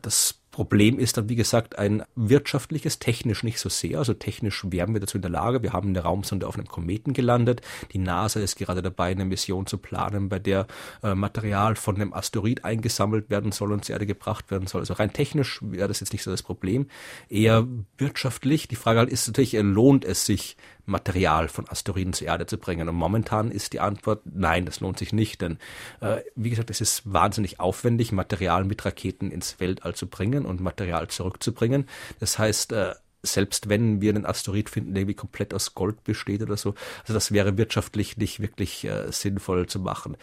[0.02, 4.00] Das Problem ist dann, wie gesagt, ein wirtschaftliches, technisch nicht so sehr.
[4.00, 5.62] Also technisch wären wir dazu in der Lage.
[5.62, 7.62] Wir haben eine Raumsonde auf einem Kometen gelandet.
[7.94, 10.66] Die NASA ist gerade dabei, eine Mission zu planen, bei der
[11.04, 14.82] äh, Material von einem Asteroid eingesammelt werden soll und zur Erde gebracht werden soll.
[14.82, 16.88] Also rein technisch wäre das jetzt nicht so das Problem.
[17.30, 17.68] Eher
[18.00, 18.68] wirtschaftlich.
[18.68, 22.90] Die Frage halt ist natürlich, lohnt es sich, Material von Asteroiden zur Erde zu bringen?
[22.90, 25.60] Und momentan ist die Antwort nein, das lohnt sich nicht, denn
[26.02, 30.62] äh, wie gesagt, es ist wahnsinnig aufwendig, Material mit Raketen ins Weltall zu bringen und
[30.62, 31.88] Material zurückzubringen.
[32.20, 36.42] Das heißt, äh, selbst wenn wir einen Asteroid finden, der irgendwie komplett aus Gold besteht
[36.42, 40.18] oder so, also das wäre wirtschaftlich nicht wirklich äh, sinnvoll zu machen.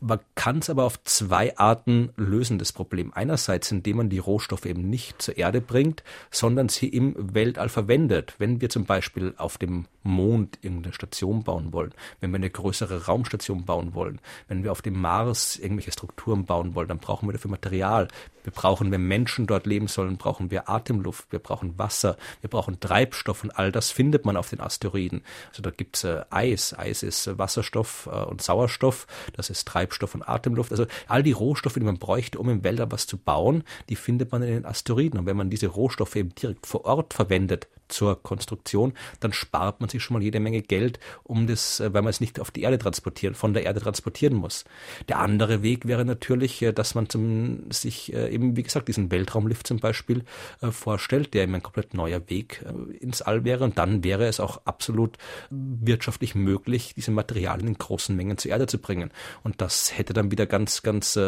[0.00, 3.12] Man kann es aber auf zwei Arten lösen, das Problem.
[3.14, 8.34] Einerseits, indem man die Rohstoffe eben nicht zur Erde bringt, sondern sie im Weltall verwendet.
[8.38, 13.06] Wenn wir zum Beispiel auf dem Mond irgendeine Station bauen wollen, wenn wir eine größere
[13.06, 17.32] Raumstation bauen wollen, wenn wir auf dem Mars irgendwelche Strukturen bauen wollen, dann brauchen wir
[17.32, 18.08] dafür Material.
[18.46, 22.78] Wir brauchen, wenn Menschen dort leben sollen, brauchen wir Atemluft, wir brauchen Wasser, wir brauchen
[22.78, 25.22] Treibstoff und all das findet man auf den Asteroiden.
[25.48, 26.72] Also da gibt's äh, Eis.
[26.78, 29.08] Eis ist äh, Wasserstoff äh, und Sauerstoff.
[29.32, 30.70] Das ist Treibstoff und Atemluft.
[30.70, 34.30] Also all die Rohstoffe, die man bräuchte, um im Weltall was zu bauen, die findet
[34.30, 35.18] man in den Asteroiden.
[35.18, 39.88] Und wenn man diese Rohstoffe eben direkt vor Ort verwendet, zur Konstruktion, dann spart man
[39.88, 42.62] sich schon mal jede Menge Geld, um das, äh, weil man es nicht auf die
[42.62, 44.64] Erde transportieren, von der Erde transportieren muss.
[45.08, 49.10] Der andere Weg wäre natürlich, äh, dass man zum, sich äh, eben, wie gesagt, diesen
[49.10, 50.24] Weltraumlift zum Beispiel
[50.70, 52.64] vorstellt, der eben ein komplett neuer Weg
[53.00, 53.64] ins All wäre.
[53.64, 55.16] Und dann wäre es auch absolut
[55.50, 59.10] wirtschaftlich möglich, diese Materialien in großen Mengen zur Erde zu bringen.
[59.42, 61.18] Und das hätte dann wieder ganz, ganz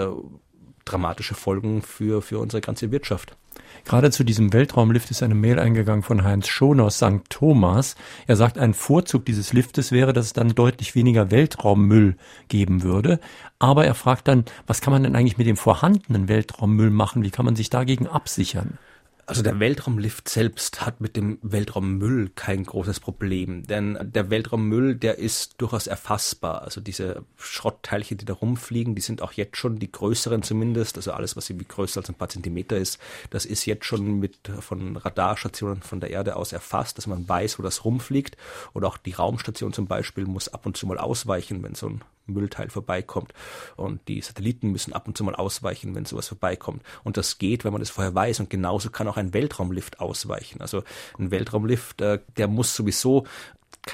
[0.85, 3.37] dramatische Folgen für, für unsere ganze Wirtschaft.
[3.85, 7.23] Gerade zu diesem Weltraumlift ist eine Mail eingegangen von Heinz Schon aus St.
[7.29, 7.97] Thomas.
[8.27, 12.17] Er sagt, ein Vorzug dieses Liftes wäre, dass es dann deutlich weniger Weltraummüll
[12.49, 13.21] geben würde.
[13.59, 17.23] Aber er fragt dann, was kann man denn eigentlich mit dem vorhandenen Weltraummüll machen?
[17.23, 18.79] Wie kann man sich dagegen absichern?
[19.29, 25.19] Also der Weltraumlift selbst hat mit dem Weltraummüll kein großes Problem, denn der Weltraummüll, der
[25.19, 26.63] ist durchaus erfassbar.
[26.63, 31.13] Also diese Schrottteilchen, die da rumfliegen, die sind auch jetzt schon die größeren zumindest, also
[31.13, 34.97] alles, was irgendwie größer als ein paar Zentimeter ist, das ist jetzt schon mit von
[34.97, 38.39] Radarstationen von der Erde aus erfasst, dass man weiß, wo das rumfliegt.
[38.73, 42.03] Und auch die Raumstation zum Beispiel muss ab und zu mal ausweichen, wenn so ein
[42.29, 43.33] Müllteil vorbeikommt.
[43.77, 46.83] Und die Satelliten müssen ab und zu mal ausweichen, wenn sowas vorbeikommt.
[47.05, 48.41] Und das geht, wenn man das vorher weiß.
[48.41, 50.61] Und genauso kann auch ein Weltraumlift ausweichen.
[50.61, 50.83] Also
[51.19, 53.27] ein Weltraumlift, äh, der muss sowieso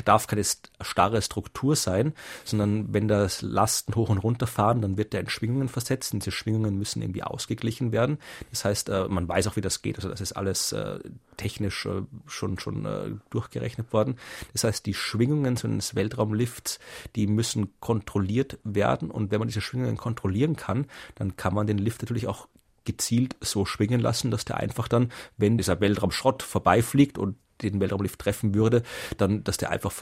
[0.03, 0.45] darf keine
[0.81, 5.29] starre Struktur sein, sondern wenn das Lasten hoch und runter fahren, dann wird der in
[5.29, 8.19] Schwingungen versetzt und diese Schwingungen müssen irgendwie ausgeglichen werden.
[8.51, 9.97] Das heißt, äh, man weiß auch, wie das geht.
[9.97, 10.99] Also das ist alles äh,
[11.37, 14.17] technisch äh, schon, schon durchgerechnet worden.
[14.53, 16.79] Das heißt, die Schwingungen so eines Weltraumlifts,
[17.17, 21.79] die müssen kontrolliert werden und wenn man diese Schwingungen kontrollieren kann, dann kann man den
[21.79, 22.49] Lift natürlich auch
[22.85, 28.19] gezielt so schwingen lassen, dass der einfach dann, wenn dieser Weltraumschrott vorbeifliegt und den Weltraumlift
[28.19, 28.83] treffen würde,
[29.19, 29.93] dann, dass der einfach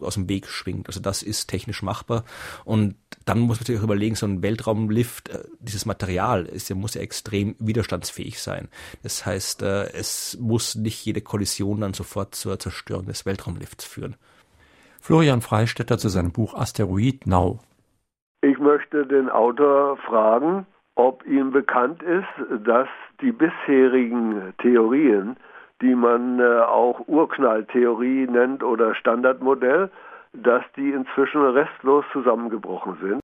[0.00, 0.86] aus dem Weg schwingt.
[0.86, 2.24] Also das ist technisch machbar.
[2.64, 6.94] Und dann muss man natürlich auch überlegen, so ein Weltraumlift, äh, dieses Material ist, muss
[6.94, 8.68] ja extrem widerstandsfähig sein.
[9.02, 14.16] Das heißt, äh, es muss nicht jede Kollision dann sofort zur Zerstörung des Weltraumlifts führen.
[15.00, 17.60] Florian Freistetter zu seinem Buch Asteroid Now.
[18.40, 22.88] Ich möchte den Autor fragen, ob ihm bekannt ist, dass
[23.20, 25.36] die bisherigen Theorien
[25.80, 29.90] die man äh, auch Urknalltheorie nennt oder Standardmodell,
[30.32, 33.20] dass die inzwischen restlos zusammengebrochen sind.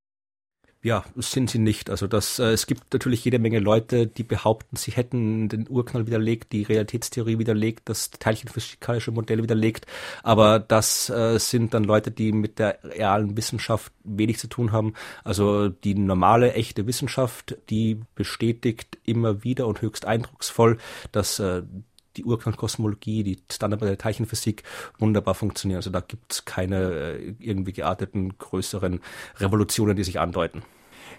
[0.83, 1.91] Ja, sind sie nicht.
[1.91, 6.07] Also das, äh, es gibt natürlich jede Menge Leute, die behaupten, sie hätten den Urknall
[6.07, 9.87] widerlegt, die Realitätstheorie widerlegt, das teilchenphysikalische Modell widerlegt.
[10.23, 14.95] Aber das äh, sind dann Leute, die mit der realen Wissenschaft wenig zu tun haben.
[15.23, 20.79] Also die normale, echte Wissenschaft, die bestätigt immer wieder und höchst eindrucksvoll,
[21.13, 21.63] dass äh,
[22.17, 24.63] die Urknallkosmologie, die Standardmodelle der Teilchenphysik
[24.99, 25.79] wunderbar funktionieren.
[25.79, 29.01] Also da gibt es keine äh, irgendwie gearteten größeren
[29.39, 30.63] Revolutionen, die sich andeuten.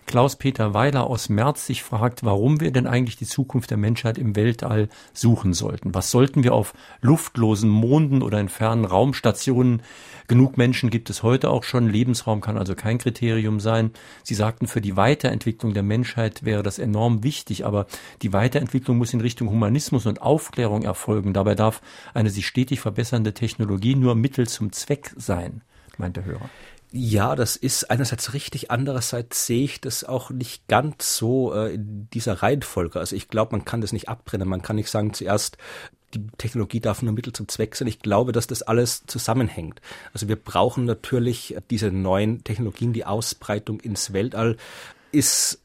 [0.07, 4.35] Klaus-Peter Weiler aus Merz sich fragt, warum wir denn eigentlich die Zukunft der Menschheit im
[4.35, 5.93] Weltall suchen sollten.
[5.95, 9.81] Was sollten wir auf luftlosen Monden oder in fernen Raumstationen?
[10.27, 11.89] Genug Menschen gibt es heute auch schon.
[11.89, 13.91] Lebensraum kann also kein Kriterium sein.
[14.23, 17.85] Sie sagten, für die Weiterentwicklung der Menschheit wäre das enorm wichtig, aber
[18.21, 21.33] die Weiterentwicklung muss in Richtung Humanismus und Aufklärung erfolgen.
[21.33, 21.81] Dabei darf
[22.13, 25.61] eine sich stetig verbessernde Technologie nur Mittel zum Zweck sein.
[25.97, 26.49] meint der Hörer.
[26.93, 32.09] Ja, das ist einerseits richtig, andererseits sehe ich das auch nicht ganz so äh, in
[32.13, 32.99] dieser Reihenfolge.
[32.99, 34.47] Also ich glaube, man kann das nicht abtrennen.
[34.47, 35.57] Man kann nicht sagen, zuerst
[36.13, 37.87] die Technologie darf nur Mittel zum Zweck sein.
[37.87, 39.81] Ich glaube, dass das alles zusammenhängt.
[40.13, 44.57] Also wir brauchen natürlich diese neuen Technologien, die Ausbreitung ins Weltall
[45.13, 45.61] ist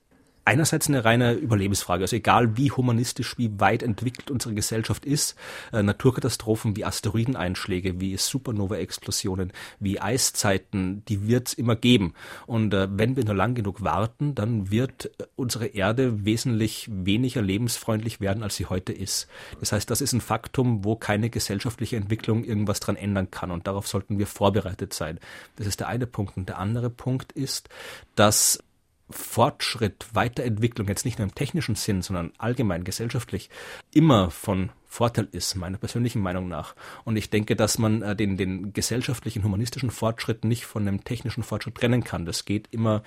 [0.46, 2.04] einerseits eine reine Überlebensfrage.
[2.04, 5.36] Also egal wie humanistisch, wie weit entwickelt unsere Gesellschaft ist,
[5.72, 12.14] äh, Naturkatastrophen wie Asteroideneinschläge, wie Supernova-Explosionen, wie Eiszeiten, die wird es immer geben.
[12.46, 18.20] Und äh, wenn wir nur lang genug warten, dann wird unsere Erde wesentlich weniger lebensfreundlich
[18.20, 19.26] werden, als sie heute ist.
[19.58, 23.50] Das heißt, das ist ein Faktum, wo keine gesellschaftliche Entwicklung irgendwas dran ändern kann.
[23.50, 25.18] Und darauf sollten wir vorbereitet sein.
[25.56, 26.36] Das ist der eine Punkt.
[26.36, 27.68] Und der andere Punkt ist,
[28.14, 28.62] dass
[29.08, 33.50] Fortschritt, Weiterentwicklung jetzt nicht nur im technischen Sinn, sondern allgemein gesellschaftlich
[33.92, 36.74] immer von Vorteil ist, meiner persönlichen Meinung nach.
[37.04, 41.42] Und ich denke, dass man äh, den, den gesellschaftlichen, humanistischen Fortschritt nicht von dem technischen
[41.42, 42.26] Fortschritt trennen kann.
[42.26, 43.02] Das geht immer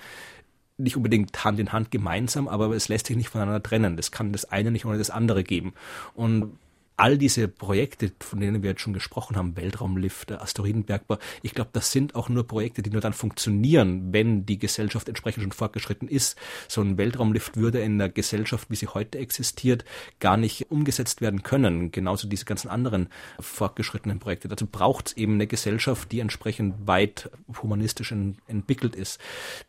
[0.78, 3.96] nicht unbedingt Hand in Hand gemeinsam, aber es lässt sich nicht voneinander trennen.
[3.96, 5.74] Das kann das eine nicht ohne das andere geben.
[6.14, 6.56] Und
[7.00, 11.92] all diese Projekte, von denen wir jetzt schon gesprochen haben, Weltraumlift, Asteroidenbergbau, ich glaube, das
[11.92, 16.36] sind auch nur Projekte, die nur dann funktionieren, wenn die Gesellschaft entsprechend schon fortgeschritten ist.
[16.68, 19.86] So ein Weltraumlift würde in der Gesellschaft, wie sie heute existiert,
[20.18, 21.90] gar nicht umgesetzt werden können.
[21.90, 23.08] Genauso diese ganzen anderen
[23.40, 24.48] fortgeschrittenen Projekte.
[24.48, 27.30] Dazu braucht es eben eine Gesellschaft, die entsprechend weit
[27.62, 29.18] humanistisch entwickelt ist.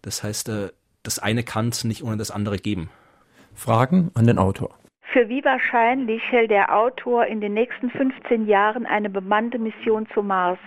[0.02, 0.70] Das heißt, äh,
[1.02, 2.90] das eine kann es nicht ohne das andere geben.
[3.56, 4.81] Fragen an den Autor.
[5.12, 10.28] Für wie wahrscheinlich hält der Autor in den nächsten 15 Jahren eine bemannte Mission zum
[10.28, 10.58] Mars?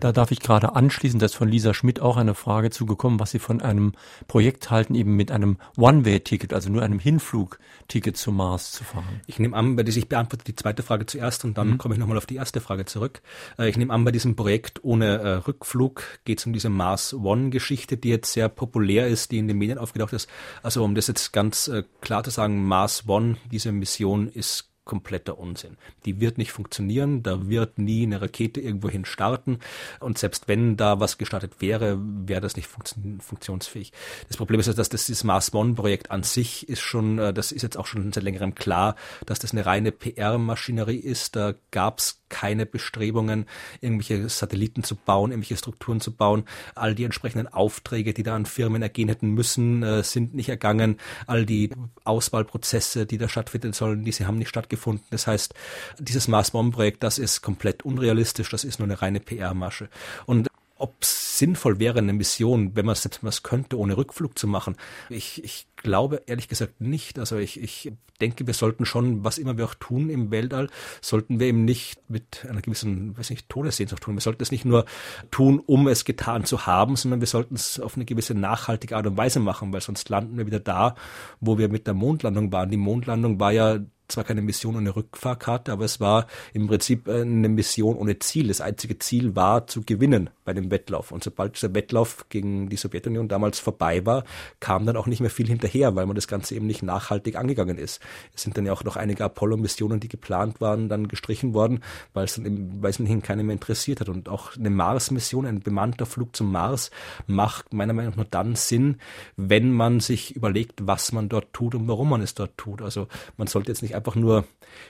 [0.00, 3.38] Da darf ich gerade anschließen, dass von Lisa Schmidt auch eine Frage zugekommen, was sie
[3.38, 3.92] von einem
[4.26, 9.20] Projekt halten, eben mit einem One-Way-Ticket, also nur einem Hinflugticket zum Mars zu fahren.
[9.26, 11.78] Ich nehme an, bei diesem, ich beantworte die zweite Frage zuerst und dann mhm.
[11.78, 13.22] komme ich nochmal auf die erste Frage zurück.
[13.58, 17.14] Äh, ich nehme an, bei diesem Projekt ohne äh, Rückflug geht es um diese Mars
[17.14, 20.28] One-Geschichte, die jetzt sehr populär ist, die in den Medien aufgetaucht ist.
[20.62, 25.38] Also um das jetzt ganz äh, klar zu sagen, Mars One, diese Mission ist kompletter
[25.38, 25.76] Unsinn.
[26.04, 29.60] Die wird nicht funktionieren, da wird nie eine Rakete irgendwohin starten
[30.00, 33.92] und selbst wenn da was gestartet wäre, wäre das nicht funktion funktionsfähig.
[34.26, 37.52] Das Problem ist, dass das, das Mars One Projekt an sich ist schon, äh, das
[37.52, 38.96] ist jetzt auch schon seit längerem klar,
[39.26, 41.36] dass das eine reine PR-Maschinerie ist.
[41.36, 43.46] Da gab es keine Bestrebungen,
[43.80, 46.44] irgendwelche Satelliten zu bauen, irgendwelche Strukturen zu bauen.
[46.74, 50.98] All die entsprechenden Aufträge, die da an Firmen ergehen hätten müssen, äh, sind nicht ergangen.
[51.26, 51.70] All die
[52.04, 55.06] Auswahlprozesse, die da stattfinden sollen, diese haben nicht stattgefunden.
[55.10, 55.54] Das heißt,
[55.98, 59.88] dieses Mars-Bomb-Projekt, das ist komplett unrealistisch, das ist nur eine reine PR-Masche.
[60.26, 60.47] Und
[60.78, 64.76] ob es sinnvoll wäre, eine Mission, wenn man selbst was könnte, ohne Rückflug zu machen.
[65.08, 67.18] Ich, ich glaube ehrlich gesagt nicht.
[67.18, 70.68] Also ich, ich denke, wir sollten schon, was immer wir auch tun im Weltall,
[71.00, 74.14] sollten wir eben nicht mit einer gewissen, weiß nicht, Todessehnsucht tun.
[74.14, 74.84] Wir sollten es nicht nur
[75.30, 79.06] tun, um es getan zu haben, sondern wir sollten es auf eine gewisse nachhaltige Art
[79.06, 80.94] und Weise machen, weil sonst landen wir wieder da,
[81.40, 82.70] wo wir mit der Mondlandung waren.
[82.70, 87.20] Die Mondlandung war ja zwar keine Mission ohne Rückfahrkarte, aber es war im Prinzip äh,
[87.20, 88.48] eine Mission ohne Ziel.
[88.48, 91.12] Das einzige Ziel war zu gewinnen bei dem Wettlauf.
[91.12, 94.24] Und sobald dieser Wettlauf gegen die Sowjetunion damals vorbei war,
[94.60, 97.76] kam dann auch nicht mehr viel hinterher, weil man das Ganze eben nicht nachhaltig angegangen
[97.76, 98.00] ist.
[98.34, 101.80] Es sind dann ja auch noch einige Apollo-Missionen, die geplant waren, dann gestrichen worden,
[102.14, 104.08] weil es dann im Wesentlichen keiner mehr interessiert hat.
[104.08, 106.90] Und auch eine Mars-Mission, ein bemannter Flug zum Mars,
[107.26, 108.96] macht meiner Meinung nach nur dann Sinn,
[109.36, 112.80] wenn man sich überlegt, was man dort tut und warum man es dort tut.
[112.80, 114.44] Also man sollte jetzt nicht einfach nur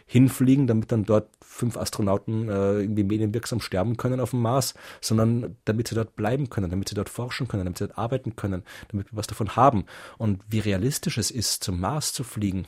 [0.06, 5.56] hinfliegen, damit dann dort fünf Astronauten äh, irgendwie medienwirksam sterben können auf dem Mars, sondern
[5.64, 8.62] damit sie dort bleiben können, damit sie dort forschen können, damit sie dort arbeiten können,
[8.88, 9.84] damit wir was davon haben.
[10.18, 12.66] Und wie realistisch es ist, zum Mars zu fliegen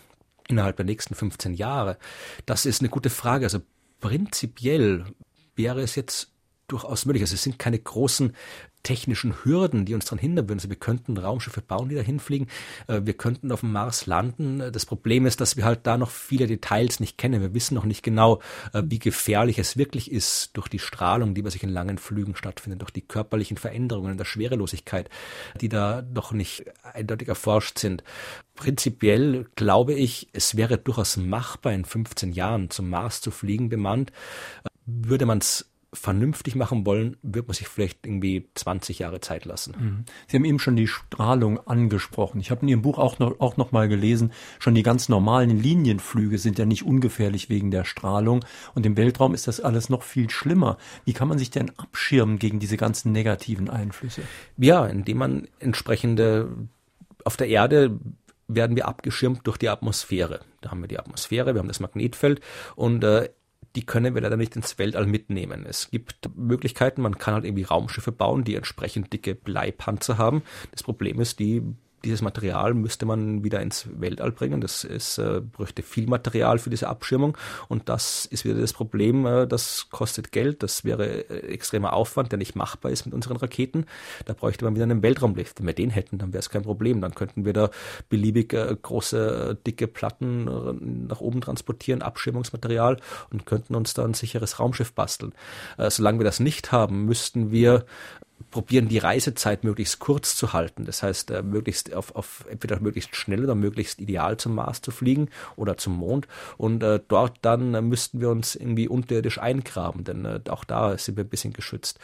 [0.48, 1.96] innerhalb der nächsten 15 Jahre,
[2.46, 3.46] das ist eine gute Frage.
[3.46, 3.60] Also
[4.00, 5.04] prinzipiell
[5.54, 6.32] wäre es jetzt
[6.72, 7.22] durchaus möglich.
[7.22, 8.32] Also es sind keine großen
[8.82, 10.58] technischen Hürden, die uns daran hindern würden.
[10.58, 12.48] Also wir könnten Raumschiffe bauen, die da hinfliegen.
[12.86, 14.62] Äh, wir könnten auf dem Mars landen.
[14.72, 17.40] Das Problem ist, dass wir halt da noch viele Details nicht kennen.
[17.40, 18.40] Wir wissen noch nicht genau,
[18.72, 22.34] äh, wie gefährlich es wirklich ist durch die Strahlung, die bei sich in langen Flügen
[22.34, 25.10] stattfindet, durch die körperlichen Veränderungen in der Schwerelosigkeit,
[25.60, 28.02] die da noch nicht eindeutig erforscht sind.
[28.54, 34.10] Prinzipiell glaube ich, es wäre durchaus machbar, in 15 Jahren zum Mars zu fliegen bemannt.
[34.64, 39.44] Äh, würde man es vernünftig machen wollen, wird man sich vielleicht irgendwie 20 Jahre Zeit
[39.44, 39.74] lassen.
[39.78, 40.04] Mhm.
[40.28, 42.40] Sie haben eben schon die Strahlung angesprochen.
[42.40, 45.60] Ich habe in Ihrem Buch auch noch, auch noch mal gelesen, schon die ganz normalen
[45.60, 48.44] Linienflüge sind ja nicht ungefährlich wegen der Strahlung.
[48.74, 50.78] Und im Weltraum ist das alles noch viel schlimmer.
[51.04, 54.22] Wie kann man sich denn abschirmen gegen diese ganzen negativen Einflüsse?
[54.58, 56.50] Ja, indem man entsprechende
[57.24, 57.98] auf der Erde
[58.54, 60.40] werden wir abgeschirmt durch die Atmosphäre.
[60.60, 62.40] Da haben wir die Atmosphäre, wir haben das Magnetfeld
[62.74, 63.28] und äh,
[63.76, 65.64] die können wir leider nicht ins Weltall mitnehmen.
[65.66, 70.42] Es gibt Möglichkeiten, man kann halt irgendwie Raumschiffe bauen, die entsprechend dicke Bleipanzer haben.
[70.72, 71.62] Das Problem ist, die
[72.04, 74.60] dieses Material müsste man wieder ins Weltall bringen.
[74.60, 77.36] Das ist, äh, bräuchte viel Material für diese Abschirmung.
[77.68, 80.62] Und das ist wieder das Problem, äh, das kostet Geld.
[80.62, 83.86] Das wäre äh, extremer Aufwand, der nicht machbar ist mit unseren Raketen.
[84.24, 85.58] Da bräuchte man wieder einen Weltraumlift.
[85.58, 87.00] Wenn wir den hätten, dann wäre es kein Problem.
[87.00, 87.70] Dann könnten wir da
[88.08, 92.98] beliebig äh, große, dicke Platten äh, nach oben transportieren, Abschirmungsmaterial
[93.30, 95.32] und könnten uns da ein sicheres Raumschiff basteln.
[95.78, 97.84] Äh, solange wir das nicht haben, müssten wir
[98.50, 100.84] probieren, die Reisezeit möglichst kurz zu halten.
[100.84, 104.90] Das heißt, äh, möglichst auf, auf entweder möglichst schnell oder möglichst ideal zum Mars zu
[104.90, 106.26] fliegen oder zum Mond.
[106.56, 110.96] Und äh, dort dann äh, müssten wir uns irgendwie unterirdisch eingraben, denn äh, auch da
[110.98, 111.98] sind wir ein bisschen geschützt.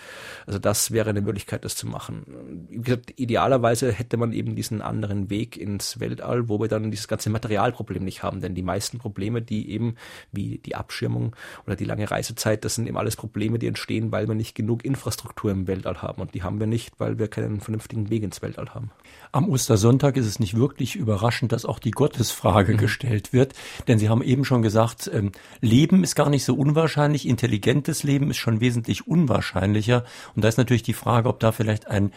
[0.46, 2.66] Also das wäre eine Möglichkeit, das zu machen.
[2.68, 7.08] Wie gesagt, idealerweise hätte man eben diesen anderen Weg ins Weltall, wo wir dann dieses
[7.08, 8.40] ganze Materialproblem nicht haben.
[8.40, 9.96] Denn die meisten Probleme, die eben
[10.32, 11.34] wie die Abschirmung
[11.66, 14.84] oder die lange Reisezeit, das sind eben alles Probleme, die entstehen, weil wir nicht genug
[14.84, 16.22] Infrastruktur im Weltall haben.
[16.22, 18.90] Und die haben wir nicht, weil wir keinen vernünftigen Weg ins Weltall haben.
[19.32, 22.78] Am Ostersonntag ist es nicht wirklich überraschend, dass auch die Gottesfrage mhm.
[22.78, 23.54] gestellt wird,
[23.88, 28.30] denn Sie haben eben schon gesagt, ähm, Leben ist gar nicht so unwahrscheinlich, intelligentes Leben
[28.30, 30.04] ist schon wesentlich unwahrscheinlicher.
[30.34, 32.12] Und da ist natürlich die Frage, ob da vielleicht ein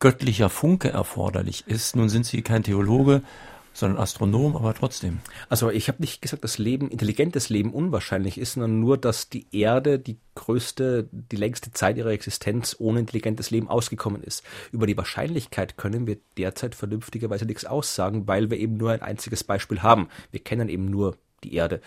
[0.00, 1.96] göttlicher Funke erforderlich ist.
[1.96, 3.22] Nun sind Sie kein Theologe,
[3.74, 5.20] sondern Astronom, aber trotzdem.
[5.50, 9.46] Also ich habe nicht gesagt, dass Leben, intelligentes Leben unwahrscheinlich ist, sondern nur, dass die
[9.52, 14.44] Erde die größte, die längste Zeit ihrer Existenz ohne intelligentes Leben ausgekommen ist.
[14.72, 19.44] Über die Wahrscheinlichkeit können wir derzeit vernünftigerweise nichts aussagen, weil wir eben nur ein einziges
[19.44, 20.08] Beispiel haben.
[20.30, 21.80] Wir kennen eben nur die Erde,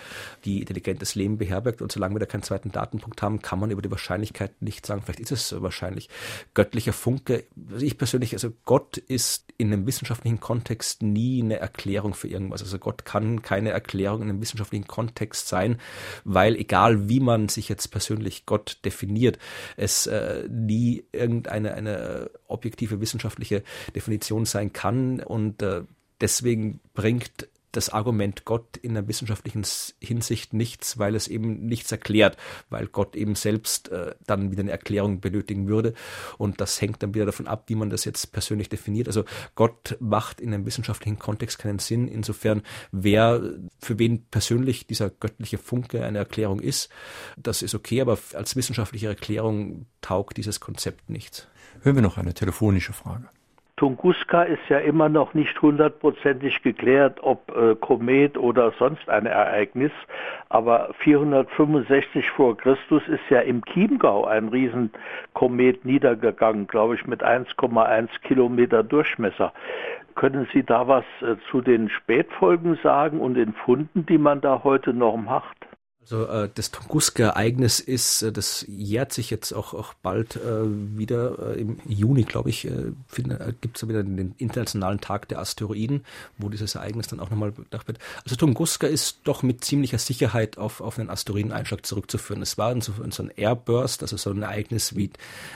[0.46, 1.82] die intelligentes Leben beherbergt.
[1.82, 5.02] Und solange wir da keinen zweiten Datenpunkt haben, kann man über die Wahrscheinlichkeit nicht sagen.
[5.04, 6.10] Vielleicht ist es wahrscheinlich.
[6.54, 7.46] Göttlicher Funke.
[7.72, 12.62] Also ich persönlich, also Gott ist in einem wissenschaftlichen Kontext nie eine Erklärung für irgendwas.
[12.62, 15.80] Also Gott kann keine Erklärung in einem wissenschaftlichen Kontext sein,
[16.24, 19.40] weil egal wie man sich jetzt persönlich Gott definiert,
[19.76, 23.64] es äh, nie irgendeine eine objektive wissenschaftliche
[23.96, 25.84] Definition sein kann und äh,
[26.22, 29.64] deswegen bringt das Argument Gott in einer wissenschaftlichen
[30.02, 32.36] Hinsicht nichts, weil es eben nichts erklärt,
[32.70, 35.94] weil Gott eben selbst äh, dann wieder eine Erklärung benötigen würde.
[36.40, 39.08] Und das hängt dann wieder davon ab, wie man das jetzt persönlich definiert.
[39.08, 42.08] Also Gott macht in einem wissenschaftlichen Kontext keinen Sinn.
[42.08, 43.42] Insofern, wer
[43.80, 46.90] für wen persönlich dieser göttliche Funke eine Erklärung ist,
[47.38, 51.48] das ist okay, aber als wissenschaftliche Erklärung taugt dieses Konzept nichts.
[51.84, 53.30] Hören wir noch eine telefonische Frage.
[53.78, 59.92] Tunguska ist ja immer noch nicht hundertprozentig geklärt, ob äh, Komet oder sonst ein Ereignis.
[60.50, 68.08] Aber 465 vor Christus ist ja im Chiemgau ein Riesenkomet niedergegangen, glaube ich, mit 1,1
[68.24, 69.54] Kilometer Durchmesser.
[70.16, 74.62] Können Sie da was äh, zu den Spätfolgen sagen und den Funden, die man da
[74.64, 75.67] heute noch macht?
[76.10, 80.64] Also äh, das Tunguska-Ereignis ist, äh, das jährt sich jetzt auch, auch bald äh,
[80.98, 85.40] wieder äh, im Juni, glaube ich, äh, äh gibt es wieder den Internationalen Tag der
[85.40, 86.06] Asteroiden,
[86.38, 88.00] wo dieses Ereignis dann auch nochmal bedacht wird.
[88.24, 92.42] Also Tunguska ist doch mit ziemlicher Sicherheit auf, auf einen Asteroideneinschlag zurückzuführen.
[92.42, 95.12] Es war so, so ein Airburst, also so ein Ereignis wie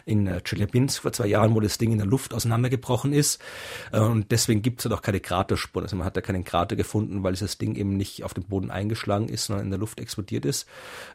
[0.05, 3.41] in äh, Chelyabinsk vor zwei Jahren, wo das Ding in der Luft auseinandergebrochen ist.
[3.93, 5.85] Äh, und deswegen gibt es halt auch keine Kraterspuren.
[5.85, 8.69] Also man hat da keinen Krater gefunden, weil dieses Ding eben nicht auf dem Boden
[8.69, 10.67] eingeschlagen ist, sondern in der Luft explodiert passiert ist.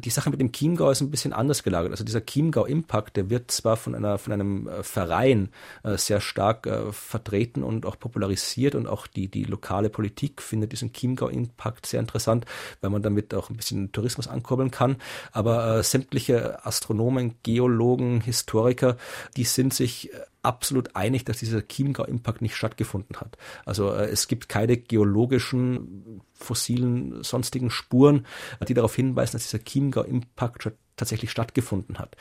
[0.04, 1.92] Die Sache mit dem Chiemgau ist ein bisschen anders gelagert.
[1.92, 5.50] Also dieser Chiemgau Impact, der wird zwar von einer von einem äh, Verein
[5.82, 10.72] äh, sehr stark äh, vertreten und auch popularisiert und auch die die lokale Politik findet
[10.72, 12.46] diesen Chiemgau Impact sehr interessant,
[12.80, 14.96] weil man damit auch ein bisschen Tourismus ankurbeln kann.
[15.32, 18.96] Aber sämtliche Astronomen, Geologen, Historiker,
[19.36, 20.10] die sind sich
[20.42, 23.36] absolut einig, dass dieser Chiemgau-Impact nicht stattgefunden hat.
[23.64, 28.26] Also es gibt keine geologischen, fossilen, sonstigen Spuren,
[28.66, 32.16] die darauf hinweisen, dass dieser Chiemgau-Impact tatsächlich stattgefunden hat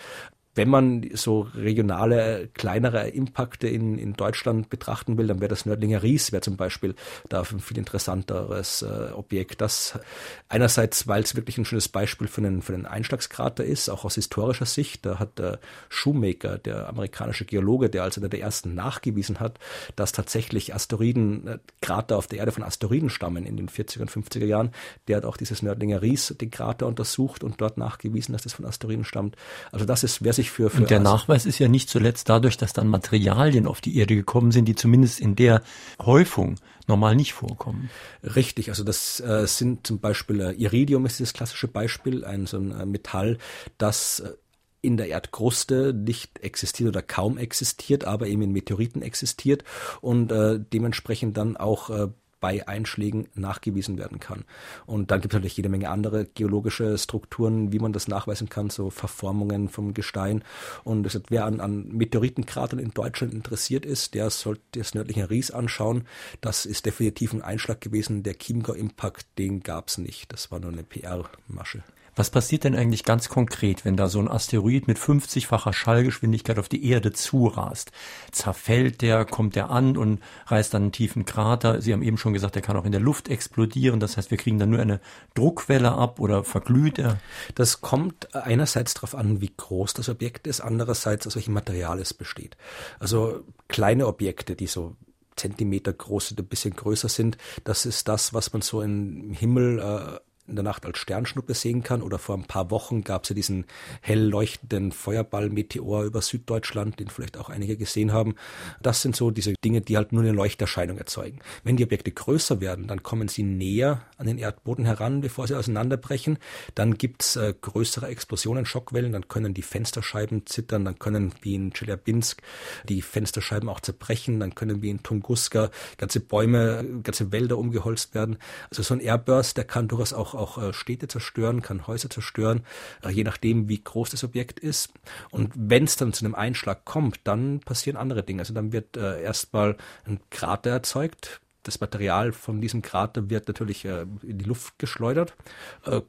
[0.55, 6.01] wenn man so regionale, kleinere Impakte in, in Deutschland betrachten will, dann wäre das Nördlinger
[6.01, 6.95] Ries, wäre zum Beispiel
[7.29, 9.61] da ein viel interessanteres äh, Objekt.
[9.61, 9.99] Das
[10.47, 14.15] einerseits, weil es wirklich ein schönes Beispiel für einen, für einen Einschlagskrater ist, auch aus
[14.15, 15.05] historischer Sicht.
[15.05, 19.59] Da hat der Shoemaker, der amerikanische Geologe, der als einer der ersten nachgewiesen hat,
[19.95, 24.11] dass tatsächlich Asteroiden, äh, Krater auf der Erde von Asteroiden stammen in den 40er und
[24.11, 24.71] 50er Jahren.
[25.09, 28.65] Der hat auch dieses Nördlinger Ries, den Krater untersucht und dort nachgewiesen, dass das von
[28.65, 29.35] Asteroiden stammt.
[29.73, 31.03] Also das ist, wer sich sich für, für Und der Asien.
[31.03, 34.75] Nachweis ist ja nicht zuletzt dadurch, dass dann Materialien auf die Erde gekommen sind, die
[34.75, 35.61] zumindest in der
[36.01, 36.55] Häufung
[36.87, 37.89] normal nicht vorkommen.
[38.23, 42.57] Richtig, also das äh, sind zum Beispiel äh, Iridium ist das klassische Beispiel, ein so
[42.57, 43.37] ein äh, Metall,
[43.77, 44.33] das äh,
[44.81, 49.63] in der Erdkruste nicht existiert oder kaum existiert, aber eben in Meteoriten existiert
[49.99, 52.07] und äh, dementsprechend dann auch äh,
[52.39, 54.45] bei Einschlägen nachgewiesen werden kann.
[54.85, 58.69] Und dann gibt es natürlich jede Menge andere geologische Strukturen, wie man das nachweisen kann,
[58.69, 60.43] so Verformungen vom Gestein.
[60.83, 65.51] Und das, wer an, an Meteoritenkratern in Deutschland interessiert ist, der sollte das nördliche Ries
[65.51, 66.05] anschauen.
[66.41, 68.23] Das ist definitiv ein Einschlag gewesen.
[68.23, 70.31] Der Chiemgau-Impact, den gab es nicht.
[70.31, 71.83] Das war nur eine PR-Masche.
[72.15, 76.69] Was passiert denn eigentlich ganz konkret, wenn da so ein Asteroid mit 50-facher Schallgeschwindigkeit auf
[76.69, 77.91] die Erde zurast?
[78.31, 81.81] Zerfällt der, kommt der an und reißt dann einen tiefen Krater?
[81.81, 83.99] Sie haben eben schon gesagt, der kann auch in der Luft explodieren.
[83.99, 85.01] Das heißt, wir kriegen dann nur eine
[85.33, 87.19] Druckwelle ab oder verglüht er?
[87.53, 92.13] Das kommt einerseits darauf an, wie groß das Objekt ist, andererseits aus welchem Material es
[92.13, 92.55] besteht.
[92.99, 94.95] Also kleine Objekte, die so
[95.35, 99.79] Zentimeter groß oder ein bisschen größer sind, das ist das, was man so im Himmel
[99.79, 102.01] äh, in der Nacht als Sternschnuppe sehen kann.
[102.01, 103.65] Oder vor ein paar Wochen gab es ja diesen
[104.01, 108.35] hell leuchtenden Feuerball-Meteor über Süddeutschland, den vielleicht auch einige gesehen haben.
[108.81, 111.39] Das sind so diese Dinge, die halt nur eine Leuchterscheinung erzeugen.
[111.63, 115.57] Wenn die Objekte größer werden, dann kommen sie näher an den Erdboden heran, bevor sie
[115.57, 116.37] auseinanderbrechen.
[116.75, 121.73] Dann gibt's äh, größere Explosionen, Schockwellen, dann können die Fensterscheiben zittern, dann können wie in
[121.73, 122.41] Chelyabinsk
[122.87, 128.37] die Fensterscheiben auch zerbrechen, dann können wie in Tunguska ganze Bäume, ganze Wälder umgeholzt werden.
[128.69, 132.65] Also so ein Airburst, der kann durchaus auch auch äh, Städte zerstören, kann Häuser zerstören,
[133.03, 134.93] äh, je nachdem, wie groß das Objekt ist.
[135.31, 138.41] Und wenn es dann zu einem Einschlag kommt, dann passieren andere Dinge.
[138.41, 143.85] Also dann wird äh, erstmal ein Krater erzeugt, das Material von diesem Krater wird natürlich
[143.85, 145.33] in die Luft geschleudert,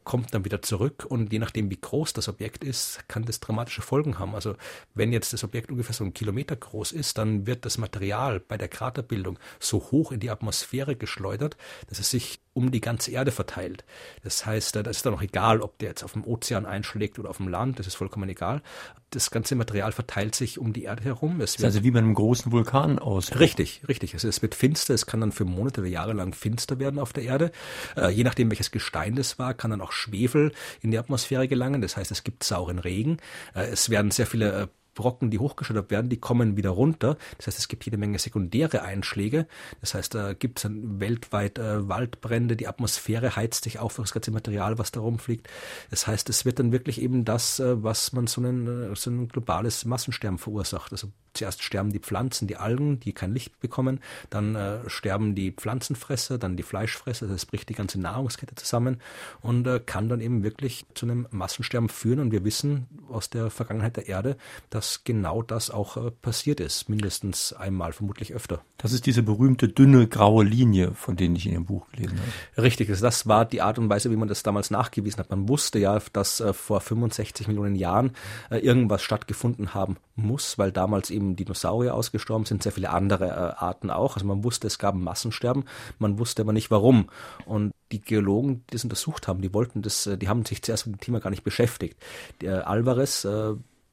[0.05, 3.81] kommt dann wieder zurück und je nachdem, wie groß das Objekt ist, kann das dramatische
[3.81, 4.35] Folgen haben.
[4.35, 4.57] Also
[4.93, 8.59] wenn jetzt das Objekt ungefähr so einen Kilometer groß ist, dann wird das Material bei
[8.59, 11.57] der Kraterbildung so hoch in die Atmosphäre geschleudert,
[11.89, 13.85] dass es sich um die ganze Erde verteilt.
[14.25, 17.29] Das heißt, da ist dann auch egal, ob der jetzt auf dem Ozean einschlägt oder
[17.29, 18.63] auf dem Land, das ist vollkommen egal.
[19.11, 21.41] Das ganze Material verteilt sich um die Erde herum.
[21.41, 23.39] Es wird also wie bei einem großen Vulkan aus.
[23.39, 24.15] Richtig, richtig.
[24.15, 27.13] Also es wird finster, es kann dann für Monate oder Jahre lang finster werden auf
[27.13, 27.53] der Erde.
[27.97, 31.83] Äh, je nachdem, welches Gestein das war, kann dann auch Schwefel in die Atmosphäre gelangen.
[31.83, 33.19] Das heißt, es gibt sauren Regen.
[33.55, 34.67] Äh, es werden sehr viele äh,
[34.97, 37.17] Brocken, die hochgeschüttet werden, die kommen wieder runter.
[37.37, 39.47] Das heißt, es gibt jede Menge sekundäre Einschläge.
[39.81, 44.13] Das heißt, da gibt es weltweit äh, Waldbrände, die Atmosphäre heizt sich auf für das
[44.13, 45.49] ganze Material, was da rumfliegt.
[45.91, 49.11] Das heißt, es wird dann wirklich eben das, äh, was man so, einen, äh, so
[49.11, 50.91] ein globales Massensterben verursacht.
[50.93, 55.53] Also zuerst sterben die Pflanzen, die Algen, die kein Licht bekommen, dann äh, sterben die
[55.53, 59.01] Pflanzenfresser, dann die Fleischfresser, das bricht die ganze Nahrungskette zusammen
[59.41, 62.21] und äh, kann dann eben wirklich zu einem Massensterben führen.
[62.21, 64.37] Und wir wissen aus der Vergangenheit der Erde,
[64.71, 68.63] dass genau das auch äh, passiert ist, mindestens einmal, vermutlich öfter.
[68.79, 72.63] Das ist diese berühmte dünne graue Linie, von denen ich in Ihrem Buch gelesen habe.
[72.63, 75.31] Richtig, also das war die Art und Weise, wie man das damals nachgewiesen hat.
[75.31, 78.13] Man wusste ja, dass äh, vor 65 Millionen Jahren
[78.51, 83.91] äh, irgendwas stattgefunden haben muss, weil damals eben Dinosaurier ausgestorben sind, sehr viele andere Arten
[83.91, 84.15] auch.
[84.15, 85.65] Also man wusste, es gab ein Massensterben,
[85.99, 87.09] man wusste aber nicht warum.
[87.47, 90.97] Und die Geologen, die das untersucht haben, die wollten das, die haben sich zuerst mit
[90.97, 91.97] dem Thema gar nicht beschäftigt.
[92.41, 93.27] Der Alvarez,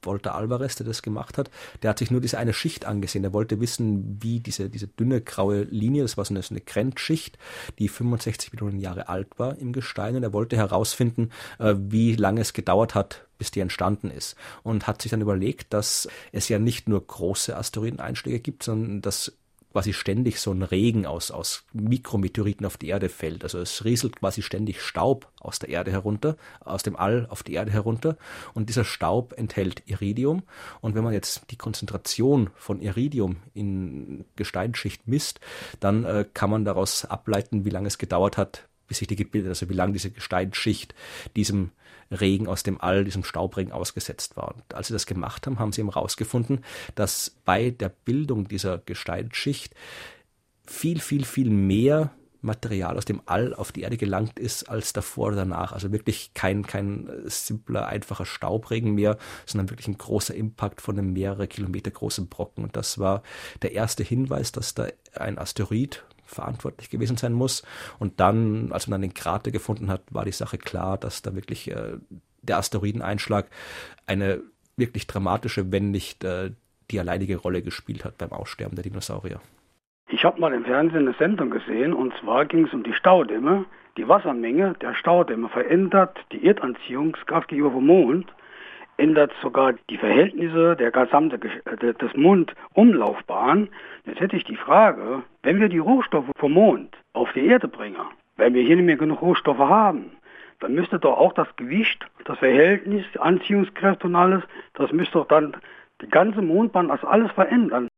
[0.06, 1.50] Walter Alvarez, der das gemacht hat,
[1.82, 3.22] der hat sich nur diese eine Schicht angesehen.
[3.22, 6.60] Der wollte wissen, wie diese, diese dünne graue Linie, das war so eine, so eine
[6.60, 7.38] Grenzschicht,
[7.78, 12.40] die 65 Millionen Jahre alt war im Gestein und er wollte herausfinden, äh, wie lange
[12.40, 14.36] es gedauert hat, bis die entstanden ist.
[14.62, 19.32] Und hat sich dann überlegt, dass es ja nicht nur große Asteroideneinschläge gibt, sondern dass
[19.74, 23.42] quasi ständig so ein Regen aus, aus Mikrometeoriten auf die Erde fällt.
[23.42, 27.54] Also es rieselt quasi ständig Staub aus der Erde herunter, aus dem All auf die
[27.54, 28.16] Erde herunter.
[28.54, 30.44] Und dieser Staub enthält Iridium.
[30.80, 35.40] Und wenn man jetzt die Konzentration von Iridium in Gesteinsschicht misst,
[35.80, 39.48] dann äh, kann man daraus ableiten, wie lange es gedauert hat, bis sich die gebildet,
[39.48, 40.94] also wie lange diese Gesteinsschicht
[41.34, 41.72] diesem
[42.10, 44.54] Regen aus dem All, diesem Staubregen ausgesetzt war.
[44.54, 48.78] Und als sie das gemacht haben, haben sie eben herausgefunden, dass bei der Bildung dieser
[48.78, 49.74] Gesteinsschicht
[50.66, 52.12] viel, viel, viel mehr
[52.44, 55.72] Material aus dem All auf die Erde gelangt ist als davor oder danach.
[55.72, 61.12] Also wirklich kein, kein simpler, einfacher Staubregen mehr, sondern wirklich ein großer Impact von einem
[61.12, 62.64] mehrere Kilometer großen Brocken.
[62.64, 63.22] Und das war
[63.62, 67.62] der erste Hinweis, dass da ein Asteroid verantwortlich gewesen sein muss.
[67.98, 71.34] Und dann, als man dann den Krater gefunden hat, war die Sache klar, dass da
[71.34, 71.98] wirklich äh,
[72.42, 73.46] der Asteroideneinschlag
[74.06, 74.42] eine
[74.76, 76.50] wirklich dramatische, wenn nicht äh,
[76.90, 79.40] die alleinige Rolle gespielt hat beim Aussterben der Dinosaurier.
[80.08, 83.64] Ich habe mal im Fernsehen eine Sendung gesehen und zwar ging es um die Staudämme.
[83.96, 88.26] Die Wassermenge der Staudämme verändert die Erdanziehungskraft gegenüber dem Mond
[88.96, 93.68] ändert sogar die Verhältnisse der gesamten äh, des Mondumlaufbahn.
[94.06, 97.96] Jetzt hätte ich die Frage, wenn wir die Rohstoffe vom Mond auf die Erde bringen,
[98.36, 100.12] wenn wir hier nicht mehr genug Rohstoffe haben,
[100.60, 104.42] dann müsste doch auch das Gewicht, das Verhältnis, Anziehungskräfte und alles,
[104.74, 105.56] das müsste doch dann
[106.00, 107.88] die ganze Mondbahn das alles verändern.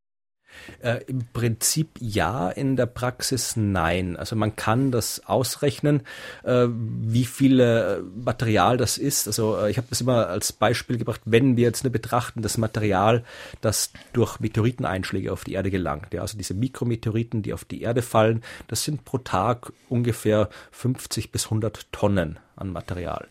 [0.80, 4.16] Äh, Im Prinzip ja, in der Praxis nein.
[4.16, 6.02] Also man kann das ausrechnen,
[6.44, 9.26] äh, wie viel äh, Material das ist.
[9.26, 12.58] Also äh, ich habe das immer als Beispiel gebracht, wenn wir jetzt nur betrachten, das
[12.58, 13.24] Material,
[13.60, 16.12] das durch Meteoriteneinschläge auf die Erde gelangt.
[16.12, 21.32] Ja, also diese Mikrometeoriten, die auf die Erde fallen, das sind pro Tag ungefähr 50
[21.32, 23.28] bis 100 Tonnen an Material.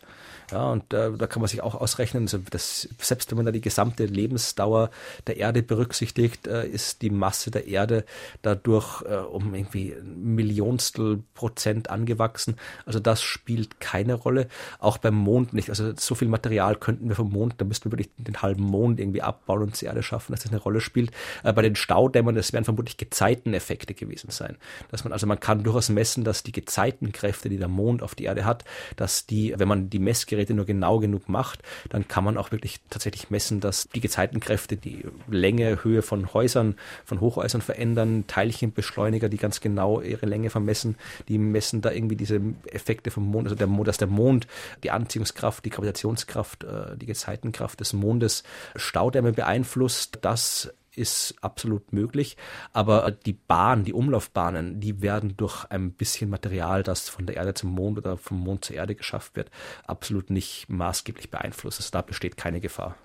[0.52, 3.52] Ja, und äh, da kann man sich auch ausrechnen, also das, selbst wenn man da
[3.52, 4.90] die gesamte Lebensdauer
[5.26, 8.04] der Erde berücksichtigt, äh, ist die Masse der Erde
[8.42, 12.56] dadurch äh, um irgendwie ein Millionstel Prozent angewachsen.
[12.84, 14.48] Also das spielt keine Rolle.
[14.78, 15.68] Auch beim Mond nicht.
[15.68, 19.00] Also so viel Material könnten wir vom Mond, da müssten wir wirklich den halben Mond
[19.00, 21.10] irgendwie abbauen und zur Erde schaffen, dass das eine Rolle spielt.
[21.42, 24.56] Äh, bei den Staudämmern, das werden vermutlich Gezeiteneffekte gewesen sein.
[24.90, 28.24] Dass man, also man kann durchaus messen, dass die Gezeitenkräfte, die der Mond auf die
[28.24, 32.24] Erde hat, dass die, wenn man die Messgeräte Messgeräte nur genau genug macht, dann kann
[32.24, 37.62] man auch wirklich tatsächlich messen, dass die Gezeitenkräfte die Länge, Höhe von Häusern, von Hochhäusern
[37.62, 40.96] verändern, Teilchenbeschleuniger, die ganz genau ihre Länge vermessen,
[41.28, 44.46] die messen da irgendwie diese Effekte vom Mond, also der dass der Mond
[44.82, 48.42] die Anziehungskraft, die Gravitationskraft, äh, die Gezeitenkraft des Mondes
[48.74, 50.18] Staudämme beeinflusst.
[50.22, 52.36] Das ist absolut möglich,
[52.72, 57.54] aber die Bahn, die Umlaufbahnen, die werden durch ein bisschen Material, das von der Erde
[57.54, 59.50] zum Mond oder vom Mond zur Erde geschafft wird,
[59.86, 61.80] absolut nicht maßgeblich beeinflusst.
[61.80, 62.96] Also da besteht keine Gefahr.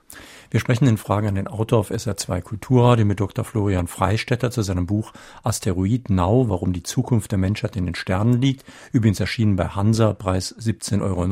[0.50, 3.46] Wir sprechen in Fragen an den Autor auf SR2 Kulturradio mit Dr.
[3.46, 8.42] Florian Freistetter zu seinem Buch Asteroid Now, warum die Zukunft der Menschheit in den Sternen
[8.42, 8.66] liegt.
[8.92, 11.26] Übrigens erschienen bei Hansa, Preis 17,90 Euro.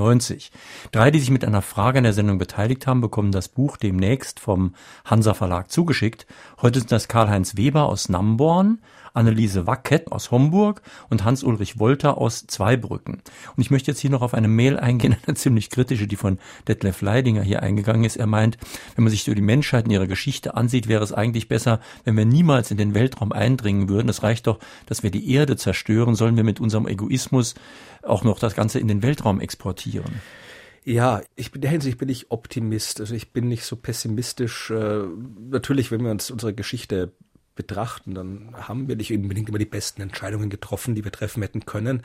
[0.91, 4.39] Drei, die sich mit einer Frage an der Sendung beteiligt haben, bekommen das Buch demnächst
[4.39, 4.73] vom
[5.03, 6.25] Hansa Verlag zugeschickt.
[6.61, 8.80] Heute sind das Karl-Heinz Weber aus Namborn,
[9.14, 13.22] Anneliese Wackett aus Homburg und Hans-Ulrich Wolter aus Zweibrücken.
[13.55, 16.39] Und ich möchte jetzt hier noch auf eine Mail eingehen, eine ziemlich kritische, die von
[16.68, 18.18] Detlef Leidinger hier eingegangen ist.
[18.18, 18.57] Er meint,
[18.95, 22.18] wenn man sich so die Menschheit in ihrer Geschichte ansieht, wäre es eigentlich besser, wenn
[22.18, 24.10] wir niemals in den Weltraum eindringen würden.
[24.10, 27.55] Es reicht doch, dass wir die Erde zerstören, sollen wir mit unserem Egoismus
[28.03, 30.22] auch noch das Ganze in den Weltraum exportieren.
[30.86, 32.99] Ja, ich bin der Hinsicht bin ich Optimist.
[32.99, 34.72] Also ich bin nicht so pessimistisch.
[34.72, 35.03] Äh,
[35.49, 37.12] natürlich, wenn wir uns unsere Geschichte
[37.60, 41.66] betrachten, dann haben wir nicht unbedingt immer die besten Entscheidungen getroffen, die wir treffen hätten
[41.66, 42.03] können.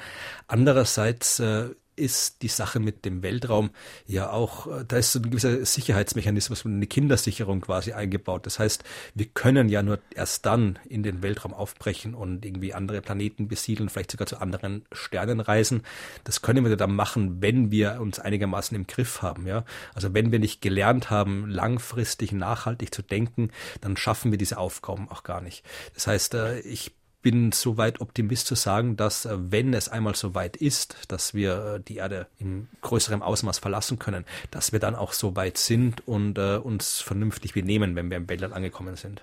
[0.48, 3.70] Andererseits äh, ist die Sache mit dem Weltraum
[4.06, 8.46] ja auch, äh, da ist so ein gewisser Sicherheitsmechanismus, eine Kindersicherung quasi eingebaut.
[8.46, 8.84] Das heißt,
[9.14, 13.88] wir können ja nur erst dann in den Weltraum aufbrechen und irgendwie andere Planeten besiedeln,
[13.88, 15.82] vielleicht sogar zu anderen Sternen reisen.
[16.24, 19.64] Das können wir dann machen, wenn wir uns einigermaßen im Griff haben, ja.
[19.94, 25.08] Also wenn wir nicht gelernt haben, langfristig nachhaltig zu denken, dann schaffen wir diese Aufgaben
[25.08, 25.64] auch gar nicht.
[25.94, 26.92] Das heißt, äh, ich
[27.24, 31.76] bin soweit Optimist zu sagen, dass äh, wenn es einmal so weit ist, dass wir
[31.76, 36.06] äh, die Erde in größerem Ausmaß verlassen können, dass wir dann auch so weit sind
[36.06, 39.22] und äh, uns vernünftig benehmen, wenn wir im Weltall angekommen sind.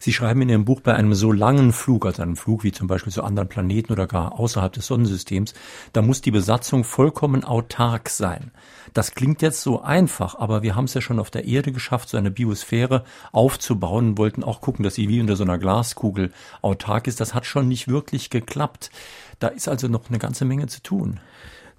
[0.00, 2.86] Sie schreiben in Ihrem Buch, bei einem so langen Flug, also einem Flug wie zum
[2.86, 5.54] Beispiel zu anderen Planeten oder gar außerhalb des Sonnensystems,
[5.92, 8.50] da muss die Besatzung vollkommen autark sein.
[8.92, 12.08] Das klingt jetzt so einfach, aber wir haben es ja schon auf der Erde geschafft,
[12.08, 16.32] so eine Biosphäre aufzubauen und wollten auch gucken, dass sie wie unter so einer Glaskugel
[16.62, 17.20] autark ist.
[17.20, 18.90] Das hat schon nicht wirklich geklappt.
[19.38, 21.20] Da ist also noch eine ganze Menge zu tun.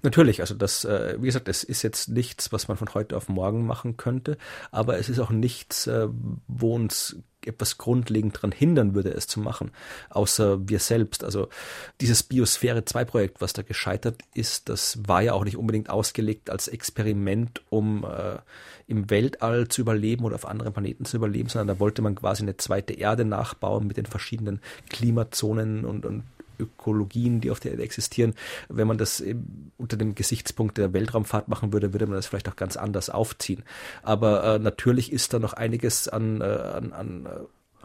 [0.02, 3.28] Natürlich, also das, äh, wie gesagt, es ist jetzt nichts, was man von heute auf
[3.28, 4.36] morgen machen könnte,
[4.70, 6.08] aber es ist auch nichts, äh,
[6.46, 9.70] wo uns etwas grundlegend daran hindern würde, es zu machen,
[10.10, 11.24] außer wir selbst.
[11.24, 11.48] Also
[12.00, 16.50] dieses Biosphäre 2 Projekt, was da gescheitert ist, das war ja auch nicht unbedingt ausgelegt
[16.50, 18.38] als Experiment, um äh,
[18.86, 22.42] im Weltall zu überleben oder auf anderen Planeten zu überleben, sondern da wollte man quasi
[22.42, 26.22] eine zweite Erde nachbauen mit den verschiedenen Klimazonen und, und
[26.58, 28.34] Ökologien, die auf der Erde existieren.
[28.68, 29.22] Wenn man das
[29.76, 33.62] unter dem Gesichtspunkt der Weltraumfahrt machen würde, würde man das vielleicht auch ganz anders aufziehen.
[34.02, 37.30] Aber äh, natürlich ist da noch einiges an, äh, an, an äh,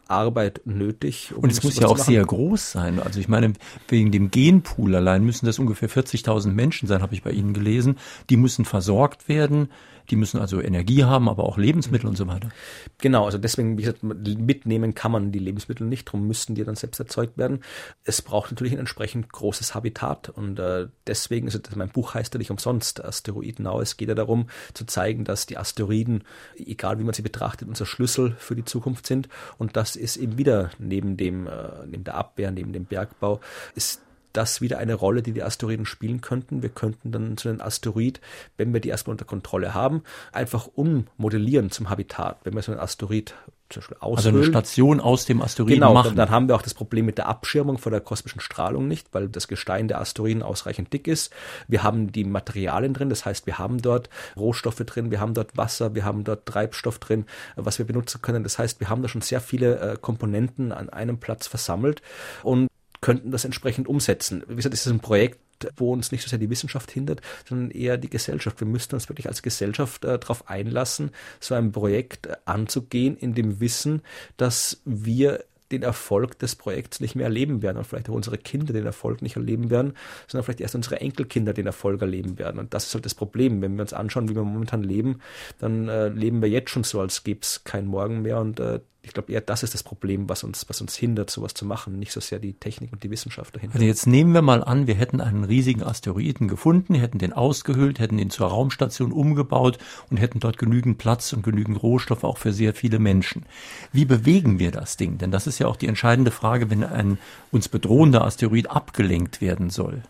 [0.07, 1.31] Arbeit nötig.
[1.35, 2.99] Um und es muss ja auch sehr groß sein.
[2.99, 3.53] Also ich meine,
[3.87, 7.97] wegen dem Genpool allein müssen das ungefähr 40.000 Menschen sein, habe ich bei Ihnen gelesen.
[8.29, 9.69] Die müssen versorgt werden.
[10.09, 12.49] Die müssen also Energie haben, aber auch Lebensmittel und so weiter.
[12.97, 16.75] Genau, also deswegen, wie gesagt, mitnehmen kann man die Lebensmittel nicht, darum müssten die dann
[16.75, 17.61] selbst erzeugt werden.
[18.03, 22.37] Es braucht natürlich ein entsprechend großes Habitat und äh, deswegen, also mein Buch heißt ja
[22.37, 23.81] nicht umsonst Asteroiden Now.
[23.81, 26.23] Es geht ja darum zu zeigen, dass die Asteroiden,
[26.57, 30.37] egal wie man sie betrachtet, unser Schlüssel für die Zukunft sind und das ist eben
[30.37, 33.39] wieder neben dem, äh, neben der Abwehr, neben dem Bergbau,
[33.75, 34.01] ist
[34.33, 36.61] das wieder eine Rolle, die die Asteroiden spielen könnten.
[36.61, 38.21] Wir könnten dann zu einem Asteroid,
[38.57, 42.39] wenn wir die erstmal unter Kontrolle haben, einfach ummodellieren zum Habitat.
[42.43, 43.33] Wenn wir so einen Asteroid
[43.71, 44.17] zum Beispiel aushöhlen.
[44.17, 46.09] Also eine Station aus dem Asteroiden genau, machen.
[46.09, 49.07] Dann, dann haben wir auch das Problem mit der Abschirmung vor der kosmischen Strahlung nicht,
[49.13, 51.33] weil das Gestein der Asteroiden ausreichend dick ist.
[51.67, 55.57] Wir haben die Materialien drin, das heißt, wir haben dort Rohstoffe drin, wir haben dort
[55.57, 57.25] Wasser, wir haben dort Treibstoff drin,
[57.55, 58.43] was wir benutzen können.
[58.43, 62.01] Das heißt, wir haben da schon sehr viele äh, Komponenten an einem Platz versammelt
[62.43, 62.67] und
[63.01, 64.43] könnten das entsprechend umsetzen.
[64.47, 65.39] Wie gesagt, es ist ein Projekt,
[65.75, 68.59] wo uns nicht so sehr die Wissenschaft hindert, sondern eher die Gesellschaft.
[68.59, 73.33] Wir müssten uns wirklich als Gesellschaft äh, darauf einlassen, so ein Projekt äh, anzugehen, in
[73.33, 74.01] dem Wissen,
[74.37, 78.73] dass wir den Erfolg des Projekts nicht mehr erleben werden und vielleicht auch unsere Kinder
[78.73, 79.93] den Erfolg nicht erleben werden,
[80.27, 82.59] sondern vielleicht erst unsere Enkelkinder den Erfolg erleben werden.
[82.59, 83.61] Und das ist halt das Problem.
[83.61, 85.21] Wenn wir uns anschauen, wie wir momentan leben,
[85.59, 88.81] dann äh, leben wir jetzt schon so, als gäbe es kein Morgen mehr und äh,
[89.03, 91.97] ich glaube eher, das ist das Problem, was uns, was uns hindert, sowas zu machen,
[91.97, 93.75] nicht so sehr die Technik und die Wissenschaft dahinter.
[93.75, 97.99] Also jetzt nehmen wir mal an, wir hätten einen riesigen Asteroiden gefunden, hätten den ausgehöhlt,
[97.99, 99.79] hätten ihn zur Raumstation umgebaut
[100.11, 103.45] und hätten dort genügend Platz und genügend Rohstoffe auch für sehr viele Menschen.
[103.91, 105.17] Wie bewegen wir das Ding?
[105.17, 107.17] Denn das ist ja auch die entscheidende Frage, wenn ein
[107.51, 110.03] uns bedrohender Asteroid abgelenkt werden soll.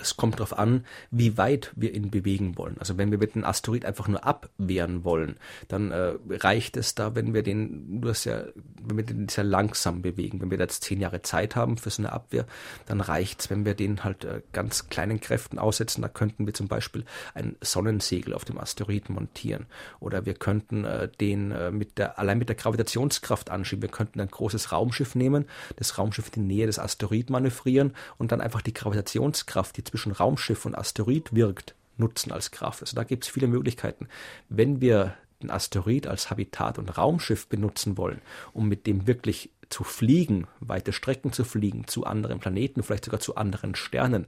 [0.00, 2.76] Es kommt darauf an, wie weit wir ihn bewegen wollen.
[2.78, 5.36] Also wenn wir mit einem Asteroid einfach nur abwehren wollen,
[5.68, 10.02] dann äh, reicht es da, wenn wir den nur sehr, wenn wir den sehr langsam
[10.02, 10.40] bewegen.
[10.40, 12.46] Wenn wir jetzt zehn Jahre Zeit haben für so eine Abwehr,
[12.86, 16.02] dann reicht's, wenn wir den halt äh, ganz kleinen Kräften aussetzen.
[16.02, 19.66] Da könnten wir zum Beispiel ein Sonnensegel auf dem Asteroiden montieren.
[20.00, 23.82] Oder wir könnten äh, den äh, mit der, allein mit der Gravitationskraft anschieben.
[23.82, 28.32] Wir könnten ein großes Raumschiff nehmen, das Raumschiff in die Nähe des Asteroiden manövrieren und
[28.32, 32.82] dann einfach die Gravitationskraft, die zwischen Raumschiff und Asteroid wirkt, nutzen als Kraft.
[32.82, 34.08] Also da gibt es viele Möglichkeiten.
[34.48, 38.20] Wenn wir den Asteroid als Habitat und Raumschiff benutzen wollen,
[38.52, 43.20] um mit dem wirklich zu fliegen, weite Strecken zu fliegen, zu anderen Planeten, vielleicht sogar
[43.20, 44.26] zu anderen Sternen,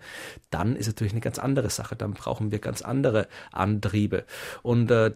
[0.50, 1.96] dann ist es natürlich eine ganz andere Sache.
[1.96, 4.24] Dann brauchen wir ganz andere Antriebe.
[4.62, 5.12] Und äh,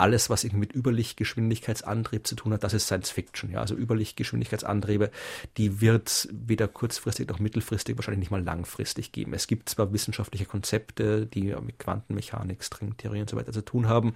[0.00, 3.50] alles, was irgendwie mit Überlichtgeschwindigkeitsantrieb zu tun hat, das ist Science Fiction.
[3.50, 5.10] Ja, also Überlichtgeschwindigkeitsantriebe,
[5.56, 9.34] die wird weder kurzfristig noch mittelfristig, wahrscheinlich nicht mal langfristig geben.
[9.34, 14.14] Es gibt zwar wissenschaftliche Konzepte, die mit Quantenmechanik, Stringtheorie und so weiter zu tun haben,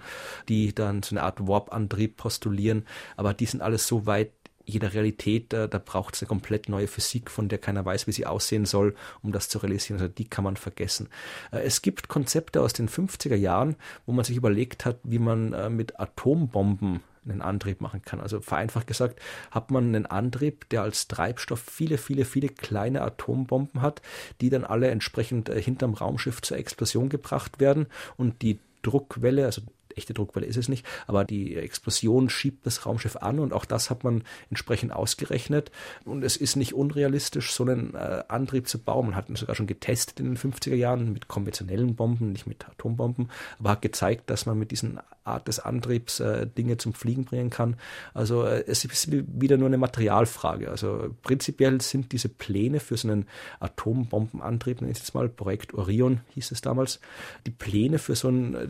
[0.49, 4.31] die dann so eine Art Warp-Antrieb postulieren, aber die sind alles so weit
[4.65, 8.11] jeder Realität, da, da braucht es eine komplett neue Physik, von der keiner weiß, wie
[8.11, 9.99] sie aussehen soll, um das zu realisieren.
[9.99, 11.09] Also die kann man vergessen.
[11.51, 15.53] Äh, es gibt Konzepte aus den 50er Jahren, wo man sich überlegt hat, wie man
[15.53, 18.21] äh, mit Atombomben einen Antrieb machen kann.
[18.21, 19.19] Also vereinfacht gesagt,
[19.51, 24.01] hat man einen Antrieb, der als Treibstoff viele, viele, viele kleine Atombomben hat,
[24.41, 27.87] die dann alle entsprechend äh, hinterm Raumschiff zur Explosion gebracht werden
[28.17, 29.61] und die Druckwelle, also
[29.97, 33.89] echte Druckwelle ist es nicht, aber die Explosion schiebt das Raumschiff an und auch das
[33.89, 35.71] hat man entsprechend ausgerechnet.
[36.03, 39.07] Und es ist nicht unrealistisch, so einen äh, Antrieb zu bauen.
[39.07, 42.67] Man hat ihn sogar schon getestet in den 50er Jahren mit konventionellen Bomben, nicht mit
[42.67, 43.29] Atombomben,
[43.59, 47.49] aber hat gezeigt, dass man mit diesen Art des Antriebs äh, Dinge zum Fliegen bringen
[47.49, 47.77] kann.
[48.13, 50.69] Also äh, es ist wieder nur eine Materialfrage.
[50.69, 53.27] Also prinzipiell sind diese Pläne für so einen
[53.59, 56.99] Atombombenantrieb, nenne ich jetzt mal, Projekt Orion hieß es damals,
[57.45, 58.67] die Pläne für so einen äh,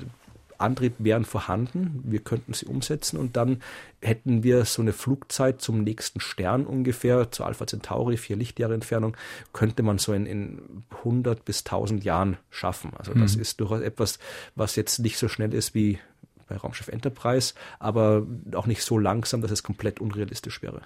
[0.58, 3.62] Antrieb wären vorhanden, wir könnten sie umsetzen und dann
[4.02, 9.18] hätten wir so eine Flugzeit zum nächsten Stern ungefähr, zu Alpha Centauri, vier Lichtjahre Entfernung,
[9.54, 12.92] könnte man so in, in 100 bis 1000 Jahren schaffen.
[12.98, 13.42] Also das mhm.
[13.42, 14.20] ist durchaus etwas,
[14.56, 16.00] was jetzt nicht so schnell ist wie
[16.48, 20.82] bei Raumschiff Enterprise, aber auch nicht so langsam, dass es komplett unrealistisch wäre.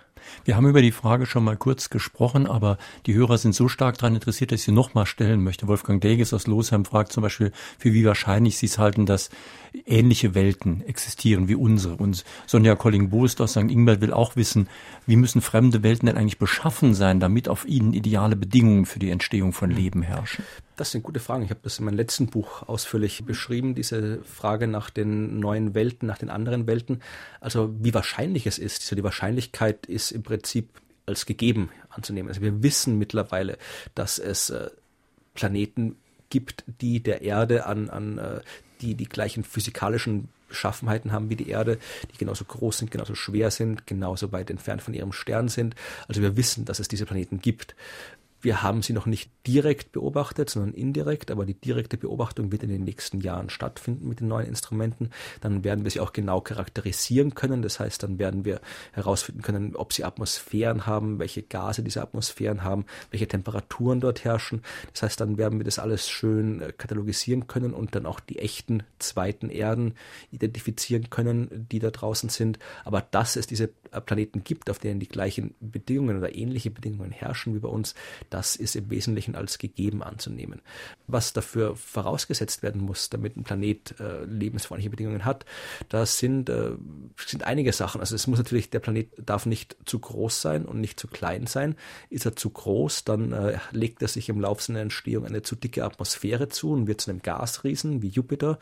[0.45, 3.97] Wir haben über die Frage schon mal kurz gesprochen, aber die Hörer sind so stark
[3.97, 5.67] daran interessiert, dass ich sie nochmal stellen möchte.
[5.67, 9.29] Wolfgang Deges aus Losheim fragt zum Beispiel, für wie wahrscheinlich Sie es halten, dass
[9.85, 11.95] ähnliche Welten existieren wie unsere.
[11.95, 13.69] Und Sonja Colling-Boost aus St.
[13.69, 14.67] Ingbert will auch wissen,
[15.05, 19.09] wie müssen fremde Welten denn eigentlich beschaffen sein, damit auf ihnen ideale Bedingungen für die
[19.09, 20.43] Entstehung von Leben herrschen?
[20.79, 21.43] Das sind gute Fragen.
[21.43, 26.07] Ich habe das in meinem letzten Buch ausführlich beschrieben, diese Frage nach den neuen Welten,
[26.07, 27.01] nach den anderen Welten.
[27.41, 28.83] Also wie wahrscheinlich es ist.
[28.83, 30.69] Also die Wahrscheinlichkeit ist im Prinzip
[31.05, 32.29] als gegeben anzunehmen.
[32.29, 33.57] Also wir wissen mittlerweile,
[33.93, 34.69] dass es äh,
[35.33, 35.97] Planeten
[36.29, 38.39] gibt, die der Erde an, an äh,
[38.79, 41.77] die die gleichen physikalischen Beschaffenheiten haben wie die Erde,
[42.11, 45.75] die genauso groß sind, genauso schwer sind, genauso weit entfernt von ihrem Stern sind.
[46.07, 47.75] Also wir wissen, dass es diese Planeten gibt.
[48.41, 52.69] Wir haben sie noch nicht direkt beobachtet, sondern indirekt, aber die direkte Beobachtung wird in
[52.69, 55.09] den nächsten Jahren stattfinden mit den neuen Instrumenten.
[55.41, 57.61] Dann werden wir sie auch genau charakterisieren können.
[57.61, 58.61] Das heißt, dann werden wir
[58.93, 64.61] herausfinden können, ob sie Atmosphären haben, welche Gase diese Atmosphären haben, welche Temperaturen dort herrschen.
[64.93, 68.39] Das heißt, dann werden wir das alles schön äh, katalogisieren können und dann auch die
[68.39, 69.95] echten zweiten Erden
[70.31, 72.59] identifizieren können, die da draußen sind.
[72.85, 77.55] Aber dass es diese Planeten gibt, auf denen die gleichen Bedingungen oder ähnliche Bedingungen herrschen
[77.55, 77.95] wie bei uns,
[78.29, 80.61] das ist im Wesentlichen als gegeben anzunehmen.
[81.07, 85.45] Was dafür vorausgesetzt werden muss, damit ein Planet äh, lebensfreundliche Bedingungen hat,
[85.89, 86.71] das sind, äh,
[87.17, 88.01] sind einige Sachen.
[88.01, 91.47] Also es muss natürlich, der Planet darf nicht zu groß sein und nicht zu klein
[91.47, 91.75] sein.
[92.09, 95.55] Ist er zu groß, dann äh, legt er sich im Laufe seiner Entstehung eine zu
[95.55, 98.59] dicke Atmosphäre zu und wird zu einem Gasriesen wie Jupiter.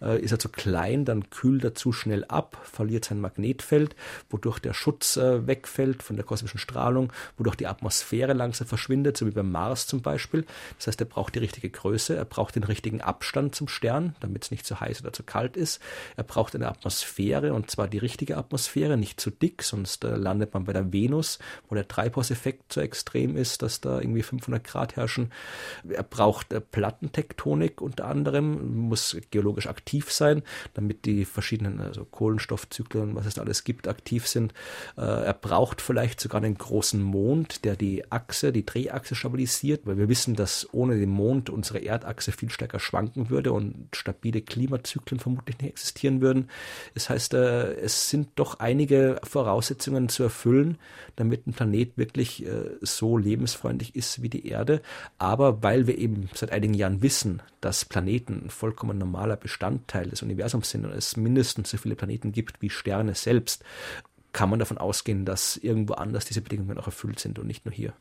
[0.00, 3.96] Äh, ist er zu klein, dann kühlt er zu schnell ab, verliert sein Magnetfeld,
[4.28, 9.26] wodurch der Schutz äh, wegfällt von der kosmischen Strahlung, wodurch die Atmosphäre langsam verschwindet, so
[9.26, 10.44] wie beim Mars zum Beispiel.
[10.78, 14.44] Das heißt, er braucht die richtige Größe, er braucht den richtigen Abstand zum Stern, damit
[14.44, 15.80] es nicht zu heiß oder zu kalt ist.
[16.16, 20.54] Er braucht eine Atmosphäre und zwar die richtige Atmosphäre, nicht zu dick, sonst äh, landet
[20.54, 21.38] man bei der Venus,
[21.68, 25.32] wo der Treibhauseffekt so extrem ist, dass da irgendwie 500 Grad herrschen.
[25.88, 30.42] Er braucht äh, Plattentektonik unter anderem, muss geologisch aktiv sein,
[30.74, 34.52] damit die verschiedenen also Kohlenstoffzyklen, was es da alles gibt, aktiv sind.
[34.96, 39.98] Äh, er braucht vielleicht sogar einen großen Mond, der die Achse, die Drehachse stabilisiert, weil
[39.98, 45.20] wir wissen, dass ohne den Mond unsere Erdachse viel stärker schwanken würde und stabile Klimazyklen
[45.20, 46.48] vermutlich nicht existieren würden.
[46.94, 50.78] Das heißt, äh, es sind doch einige Voraussetzungen zu erfüllen,
[51.16, 54.82] damit ein Planet wirklich äh, so lebensfreundlich ist wie die Erde.
[55.18, 60.22] Aber weil wir eben seit einigen Jahren wissen, dass Planeten ein vollkommen normaler Bestandteil des
[60.22, 63.64] Universums sind und es mindestens so viele Planeten gibt wie Sterne selbst,
[64.32, 67.74] kann man davon ausgehen, dass irgendwo anders diese Bedingungen auch erfüllt sind und nicht nur
[67.74, 67.92] hier.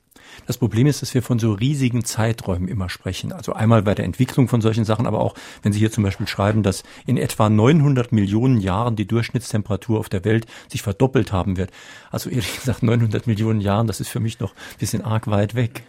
[0.46, 3.32] Das Problem ist, dass wir von so riesigen Zeiträumen immer sprechen.
[3.32, 6.28] Also einmal bei der Entwicklung von solchen Sachen, aber auch, wenn Sie hier zum Beispiel
[6.28, 11.58] schreiben, dass in etwa 900 Millionen Jahren die Durchschnittstemperatur auf der Welt sich verdoppelt haben
[11.58, 11.72] wird.
[12.12, 15.56] Also ehrlich gesagt, 900 Millionen Jahren, das ist für mich noch ein bisschen arg weit
[15.56, 15.84] weg.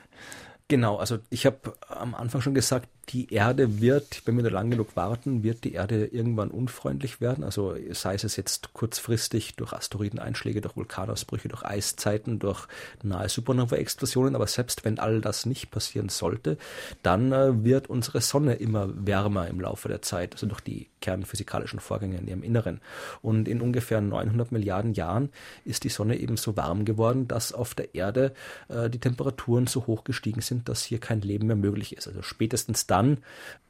[0.68, 4.70] Genau, also ich habe am Anfang schon gesagt, die Erde wird, wenn wir nur lang
[4.70, 7.42] genug warten, wird die Erde irgendwann unfreundlich werden.
[7.42, 12.68] Also sei es jetzt kurzfristig durch Asteroideneinschläge, durch Vulkanausbrüche, durch Eiszeiten, durch
[13.02, 14.36] nahe Supernova-Explosionen.
[14.36, 16.56] Aber selbst wenn all das nicht passieren sollte,
[17.02, 21.80] dann äh, wird unsere Sonne immer wärmer im Laufe der Zeit, also durch die kernphysikalischen
[21.80, 22.80] Vorgänge in ihrem Inneren.
[23.22, 25.30] Und in ungefähr 900 Milliarden Jahren
[25.64, 28.34] ist die Sonne eben so warm geworden, dass auf der Erde
[28.68, 32.06] äh, die Temperaturen so hoch gestiegen sind, dass hier kein Leben mehr möglich ist.
[32.06, 33.18] Also spätestens dann dann,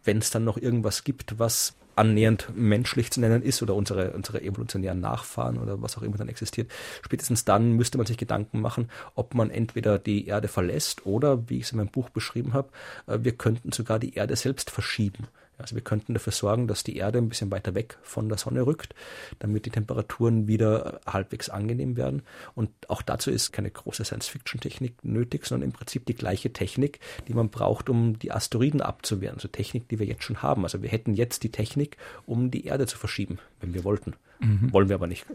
[0.05, 4.41] wenn es dann noch irgendwas gibt, was annähernd menschlich zu nennen ist oder unsere, unsere
[4.41, 6.71] evolutionären Nachfahren oder was auch immer dann existiert,
[7.03, 11.59] spätestens dann müsste man sich Gedanken machen, ob man entweder die Erde verlässt oder, wie
[11.59, 12.71] ich es in meinem Buch beschrieben habe,
[13.07, 15.29] äh, wir könnten sogar die Erde selbst verschieben.
[15.61, 18.67] Also wir könnten dafür sorgen, dass die Erde ein bisschen weiter weg von der Sonne
[18.67, 18.95] rückt,
[19.39, 22.23] damit die Temperaturen wieder halbwegs angenehm werden.
[22.55, 27.35] Und auch dazu ist keine große Science-Fiction-Technik nötig, sondern im Prinzip die gleiche Technik, die
[27.35, 29.37] man braucht, um die Asteroiden abzuwehren.
[29.37, 30.65] Also Technik, die wir jetzt schon haben.
[30.65, 31.97] Also wir hätten jetzt die Technik,
[32.27, 34.15] um die Erde zu verschieben, wenn wir wollten.
[34.41, 34.73] Mhm.
[34.73, 35.27] Wollen wir aber nicht.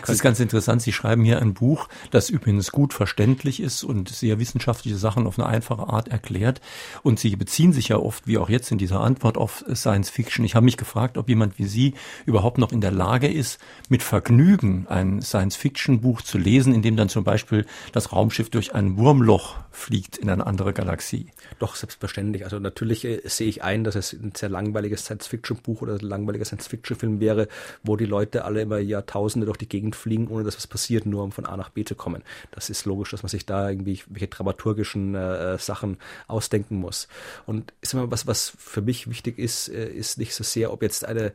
[0.00, 0.82] Das ist ganz interessant.
[0.82, 5.38] Sie schreiben hier ein Buch, das übrigens gut verständlich ist und sehr wissenschaftliche Sachen auf
[5.38, 6.60] eine einfache Art erklärt.
[7.02, 10.44] Und Sie beziehen sich ja oft, wie auch jetzt in dieser Antwort, auf Science Fiction.
[10.44, 11.94] Ich habe mich gefragt, ob jemand wie Sie
[12.24, 13.58] überhaupt noch in der Lage ist,
[13.88, 18.48] mit Vergnügen ein Science Fiction Buch zu lesen, in dem dann zum Beispiel das Raumschiff
[18.48, 21.26] durch ein Wurmloch fliegt in eine andere Galaxie.
[21.58, 22.44] Doch, selbstverständlich.
[22.44, 25.94] Also natürlich äh, sehe ich ein, dass es ein sehr langweiliges Science Fiction Buch oder
[25.94, 27.48] ein langweiliger Science Fiction Film wäre,
[27.82, 31.22] wo die Leute alle immer Jahrtausende durch die Gegend fliegen, ohne dass was passiert, nur
[31.22, 32.22] um von A nach B zu kommen.
[32.50, 37.08] Das ist logisch, dass man sich da irgendwie welche dramaturgischen äh, Sachen ausdenken muss.
[37.46, 40.82] Und ist immer was, was für mich wichtig ist, äh, ist nicht so sehr, ob
[40.82, 41.32] jetzt eine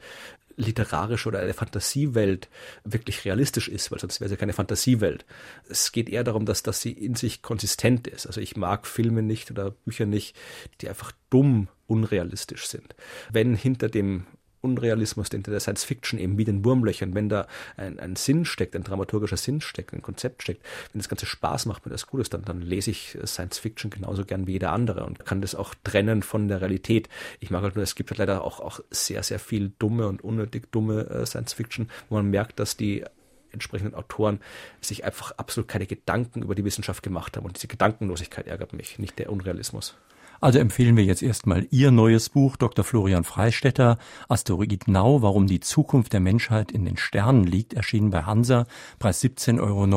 [0.57, 2.49] literarische oder eine Fantasiewelt
[2.83, 5.25] wirklich realistisch ist, weil sonst wäre ja keine Fantasiewelt.
[5.69, 8.25] Es geht eher darum, dass, dass sie in sich konsistent ist.
[8.25, 10.35] Also ich mag Filme nicht oder Bücher nicht,
[10.81, 12.95] die einfach dumm unrealistisch sind.
[13.31, 14.25] Wenn hinter dem
[14.61, 18.75] Unrealismus, hinter der Science Fiction eben wie den Wurmlöchern, wenn da ein, ein Sinn steckt,
[18.75, 22.21] ein dramaturgischer Sinn steckt, ein Konzept steckt, wenn das Ganze Spaß macht, wenn das gut
[22.21, 25.55] ist, dann, dann lese ich Science Fiction genauso gern wie jeder andere und kann das
[25.55, 27.09] auch trennen von der Realität.
[27.39, 30.23] Ich mag halt nur, es gibt halt leider auch, auch sehr, sehr viel dumme und
[30.23, 33.03] unnötig dumme äh, Science Fiction, wo man merkt, dass die
[33.51, 34.39] entsprechenden Autoren
[34.81, 37.45] sich einfach absolut keine Gedanken über die Wissenschaft gemacht haben.
[37.45, 39.95] Und diese Gedankenlosigkeit ärgert mich, nicht der Unrealismus.
[40.39, 42.85] Also empfehlen wir jetzt erstmal Ihr neues Buch, Dr.
[42.85, 43.97] Florian Freistetter,
[44.29, 48.67] Asteroid Nau, warum die Zukunft der Menschheit in den Sternen liegt, erschienen bei Hansa,
[48.99, 49.87] Preis 17,90 Euro.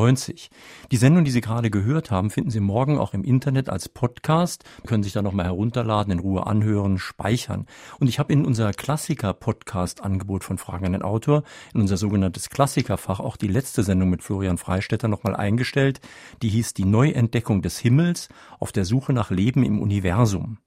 [0.90, 4.64] Die Sendung, die Sie gerade gehört haben, finden Sie morgen auch im Internet als Podcast,
[4.86, 7.66] können sich da nochmal herunterladen, in Ruhe anhören, speichern.
[7.98, 11.42] Und ich habe in unser Klassiker-Podcast-Angebot von Fragen an den Autor,
[11.74, 16.00] in unser sogenanntes Klassikerfach, auch die letzte Sendung mit Florian Freistetter nochmal eingestellt.
[16.40, 20.29] Die hieß Die Neuentdeckung des Himmels auf der Suche nach Leben im Universum.
[20.34, 20.58] Universum.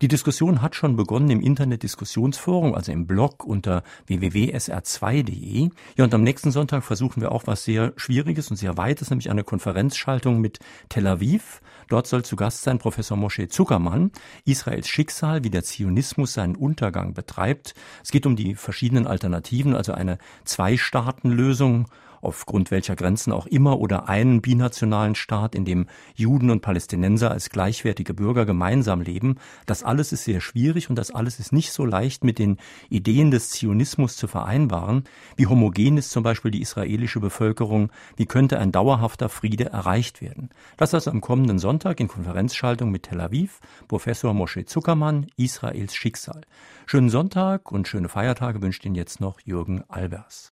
[0.00, 5.70] Die Diskussion hat schon begonnen im Internet-Diskussionsforum, also im Blog unter www.sr2.de.
[5.96, 9.28] Ja, und am nächsten Sonntag versuchen wir auch was sehr Schwieriges und sehr Weites, nämlich
[9.30, 11.60] eine Konferenzschaltung mit Tel Aviv.
[11.88, 14.12] Dort soll zu Gast sein Professor Moshe Zuckermann,
[14.44, 17.74] Israels Schicksal, wie der Zionismus seinen Untergang betreibt.
[18.02, 21.88] Es geht um die verschiedenen Alternativen, also eine Zwei-Staaten-Lösung
[22.22, 27.50] aufgrund welcher Grenzen auch immer, oder einen binationalen Staat, in dem Juden und Palästinenser als
[27.50, 29.36] gleichwertige Bürger gemeinsam leben.
[29.66, 32.56] Das alles ist sehr schwierig und das alles ist nicht so leicht mit den
[32.88, 35.04] Ideen des Zionismus zu vereinbaren.
[35.36, 37.90] Wie homogen ist zum Beispiel die israelische Bevölkerung?
[38.16, 40.50] Wie könnte ein dauerhafter Friede erreicht werden?
[40.76, 46.42] Das also am kommenden Sonntag in Konferenzschaltung mit Tel Aviv, Professor Moshe Zuckermann, Israels Schicksal.
[46.86, 50.50] Schönen Sonntag und schöne Feiertage wünscht Ihnen jetzt noch Jürgen Albers.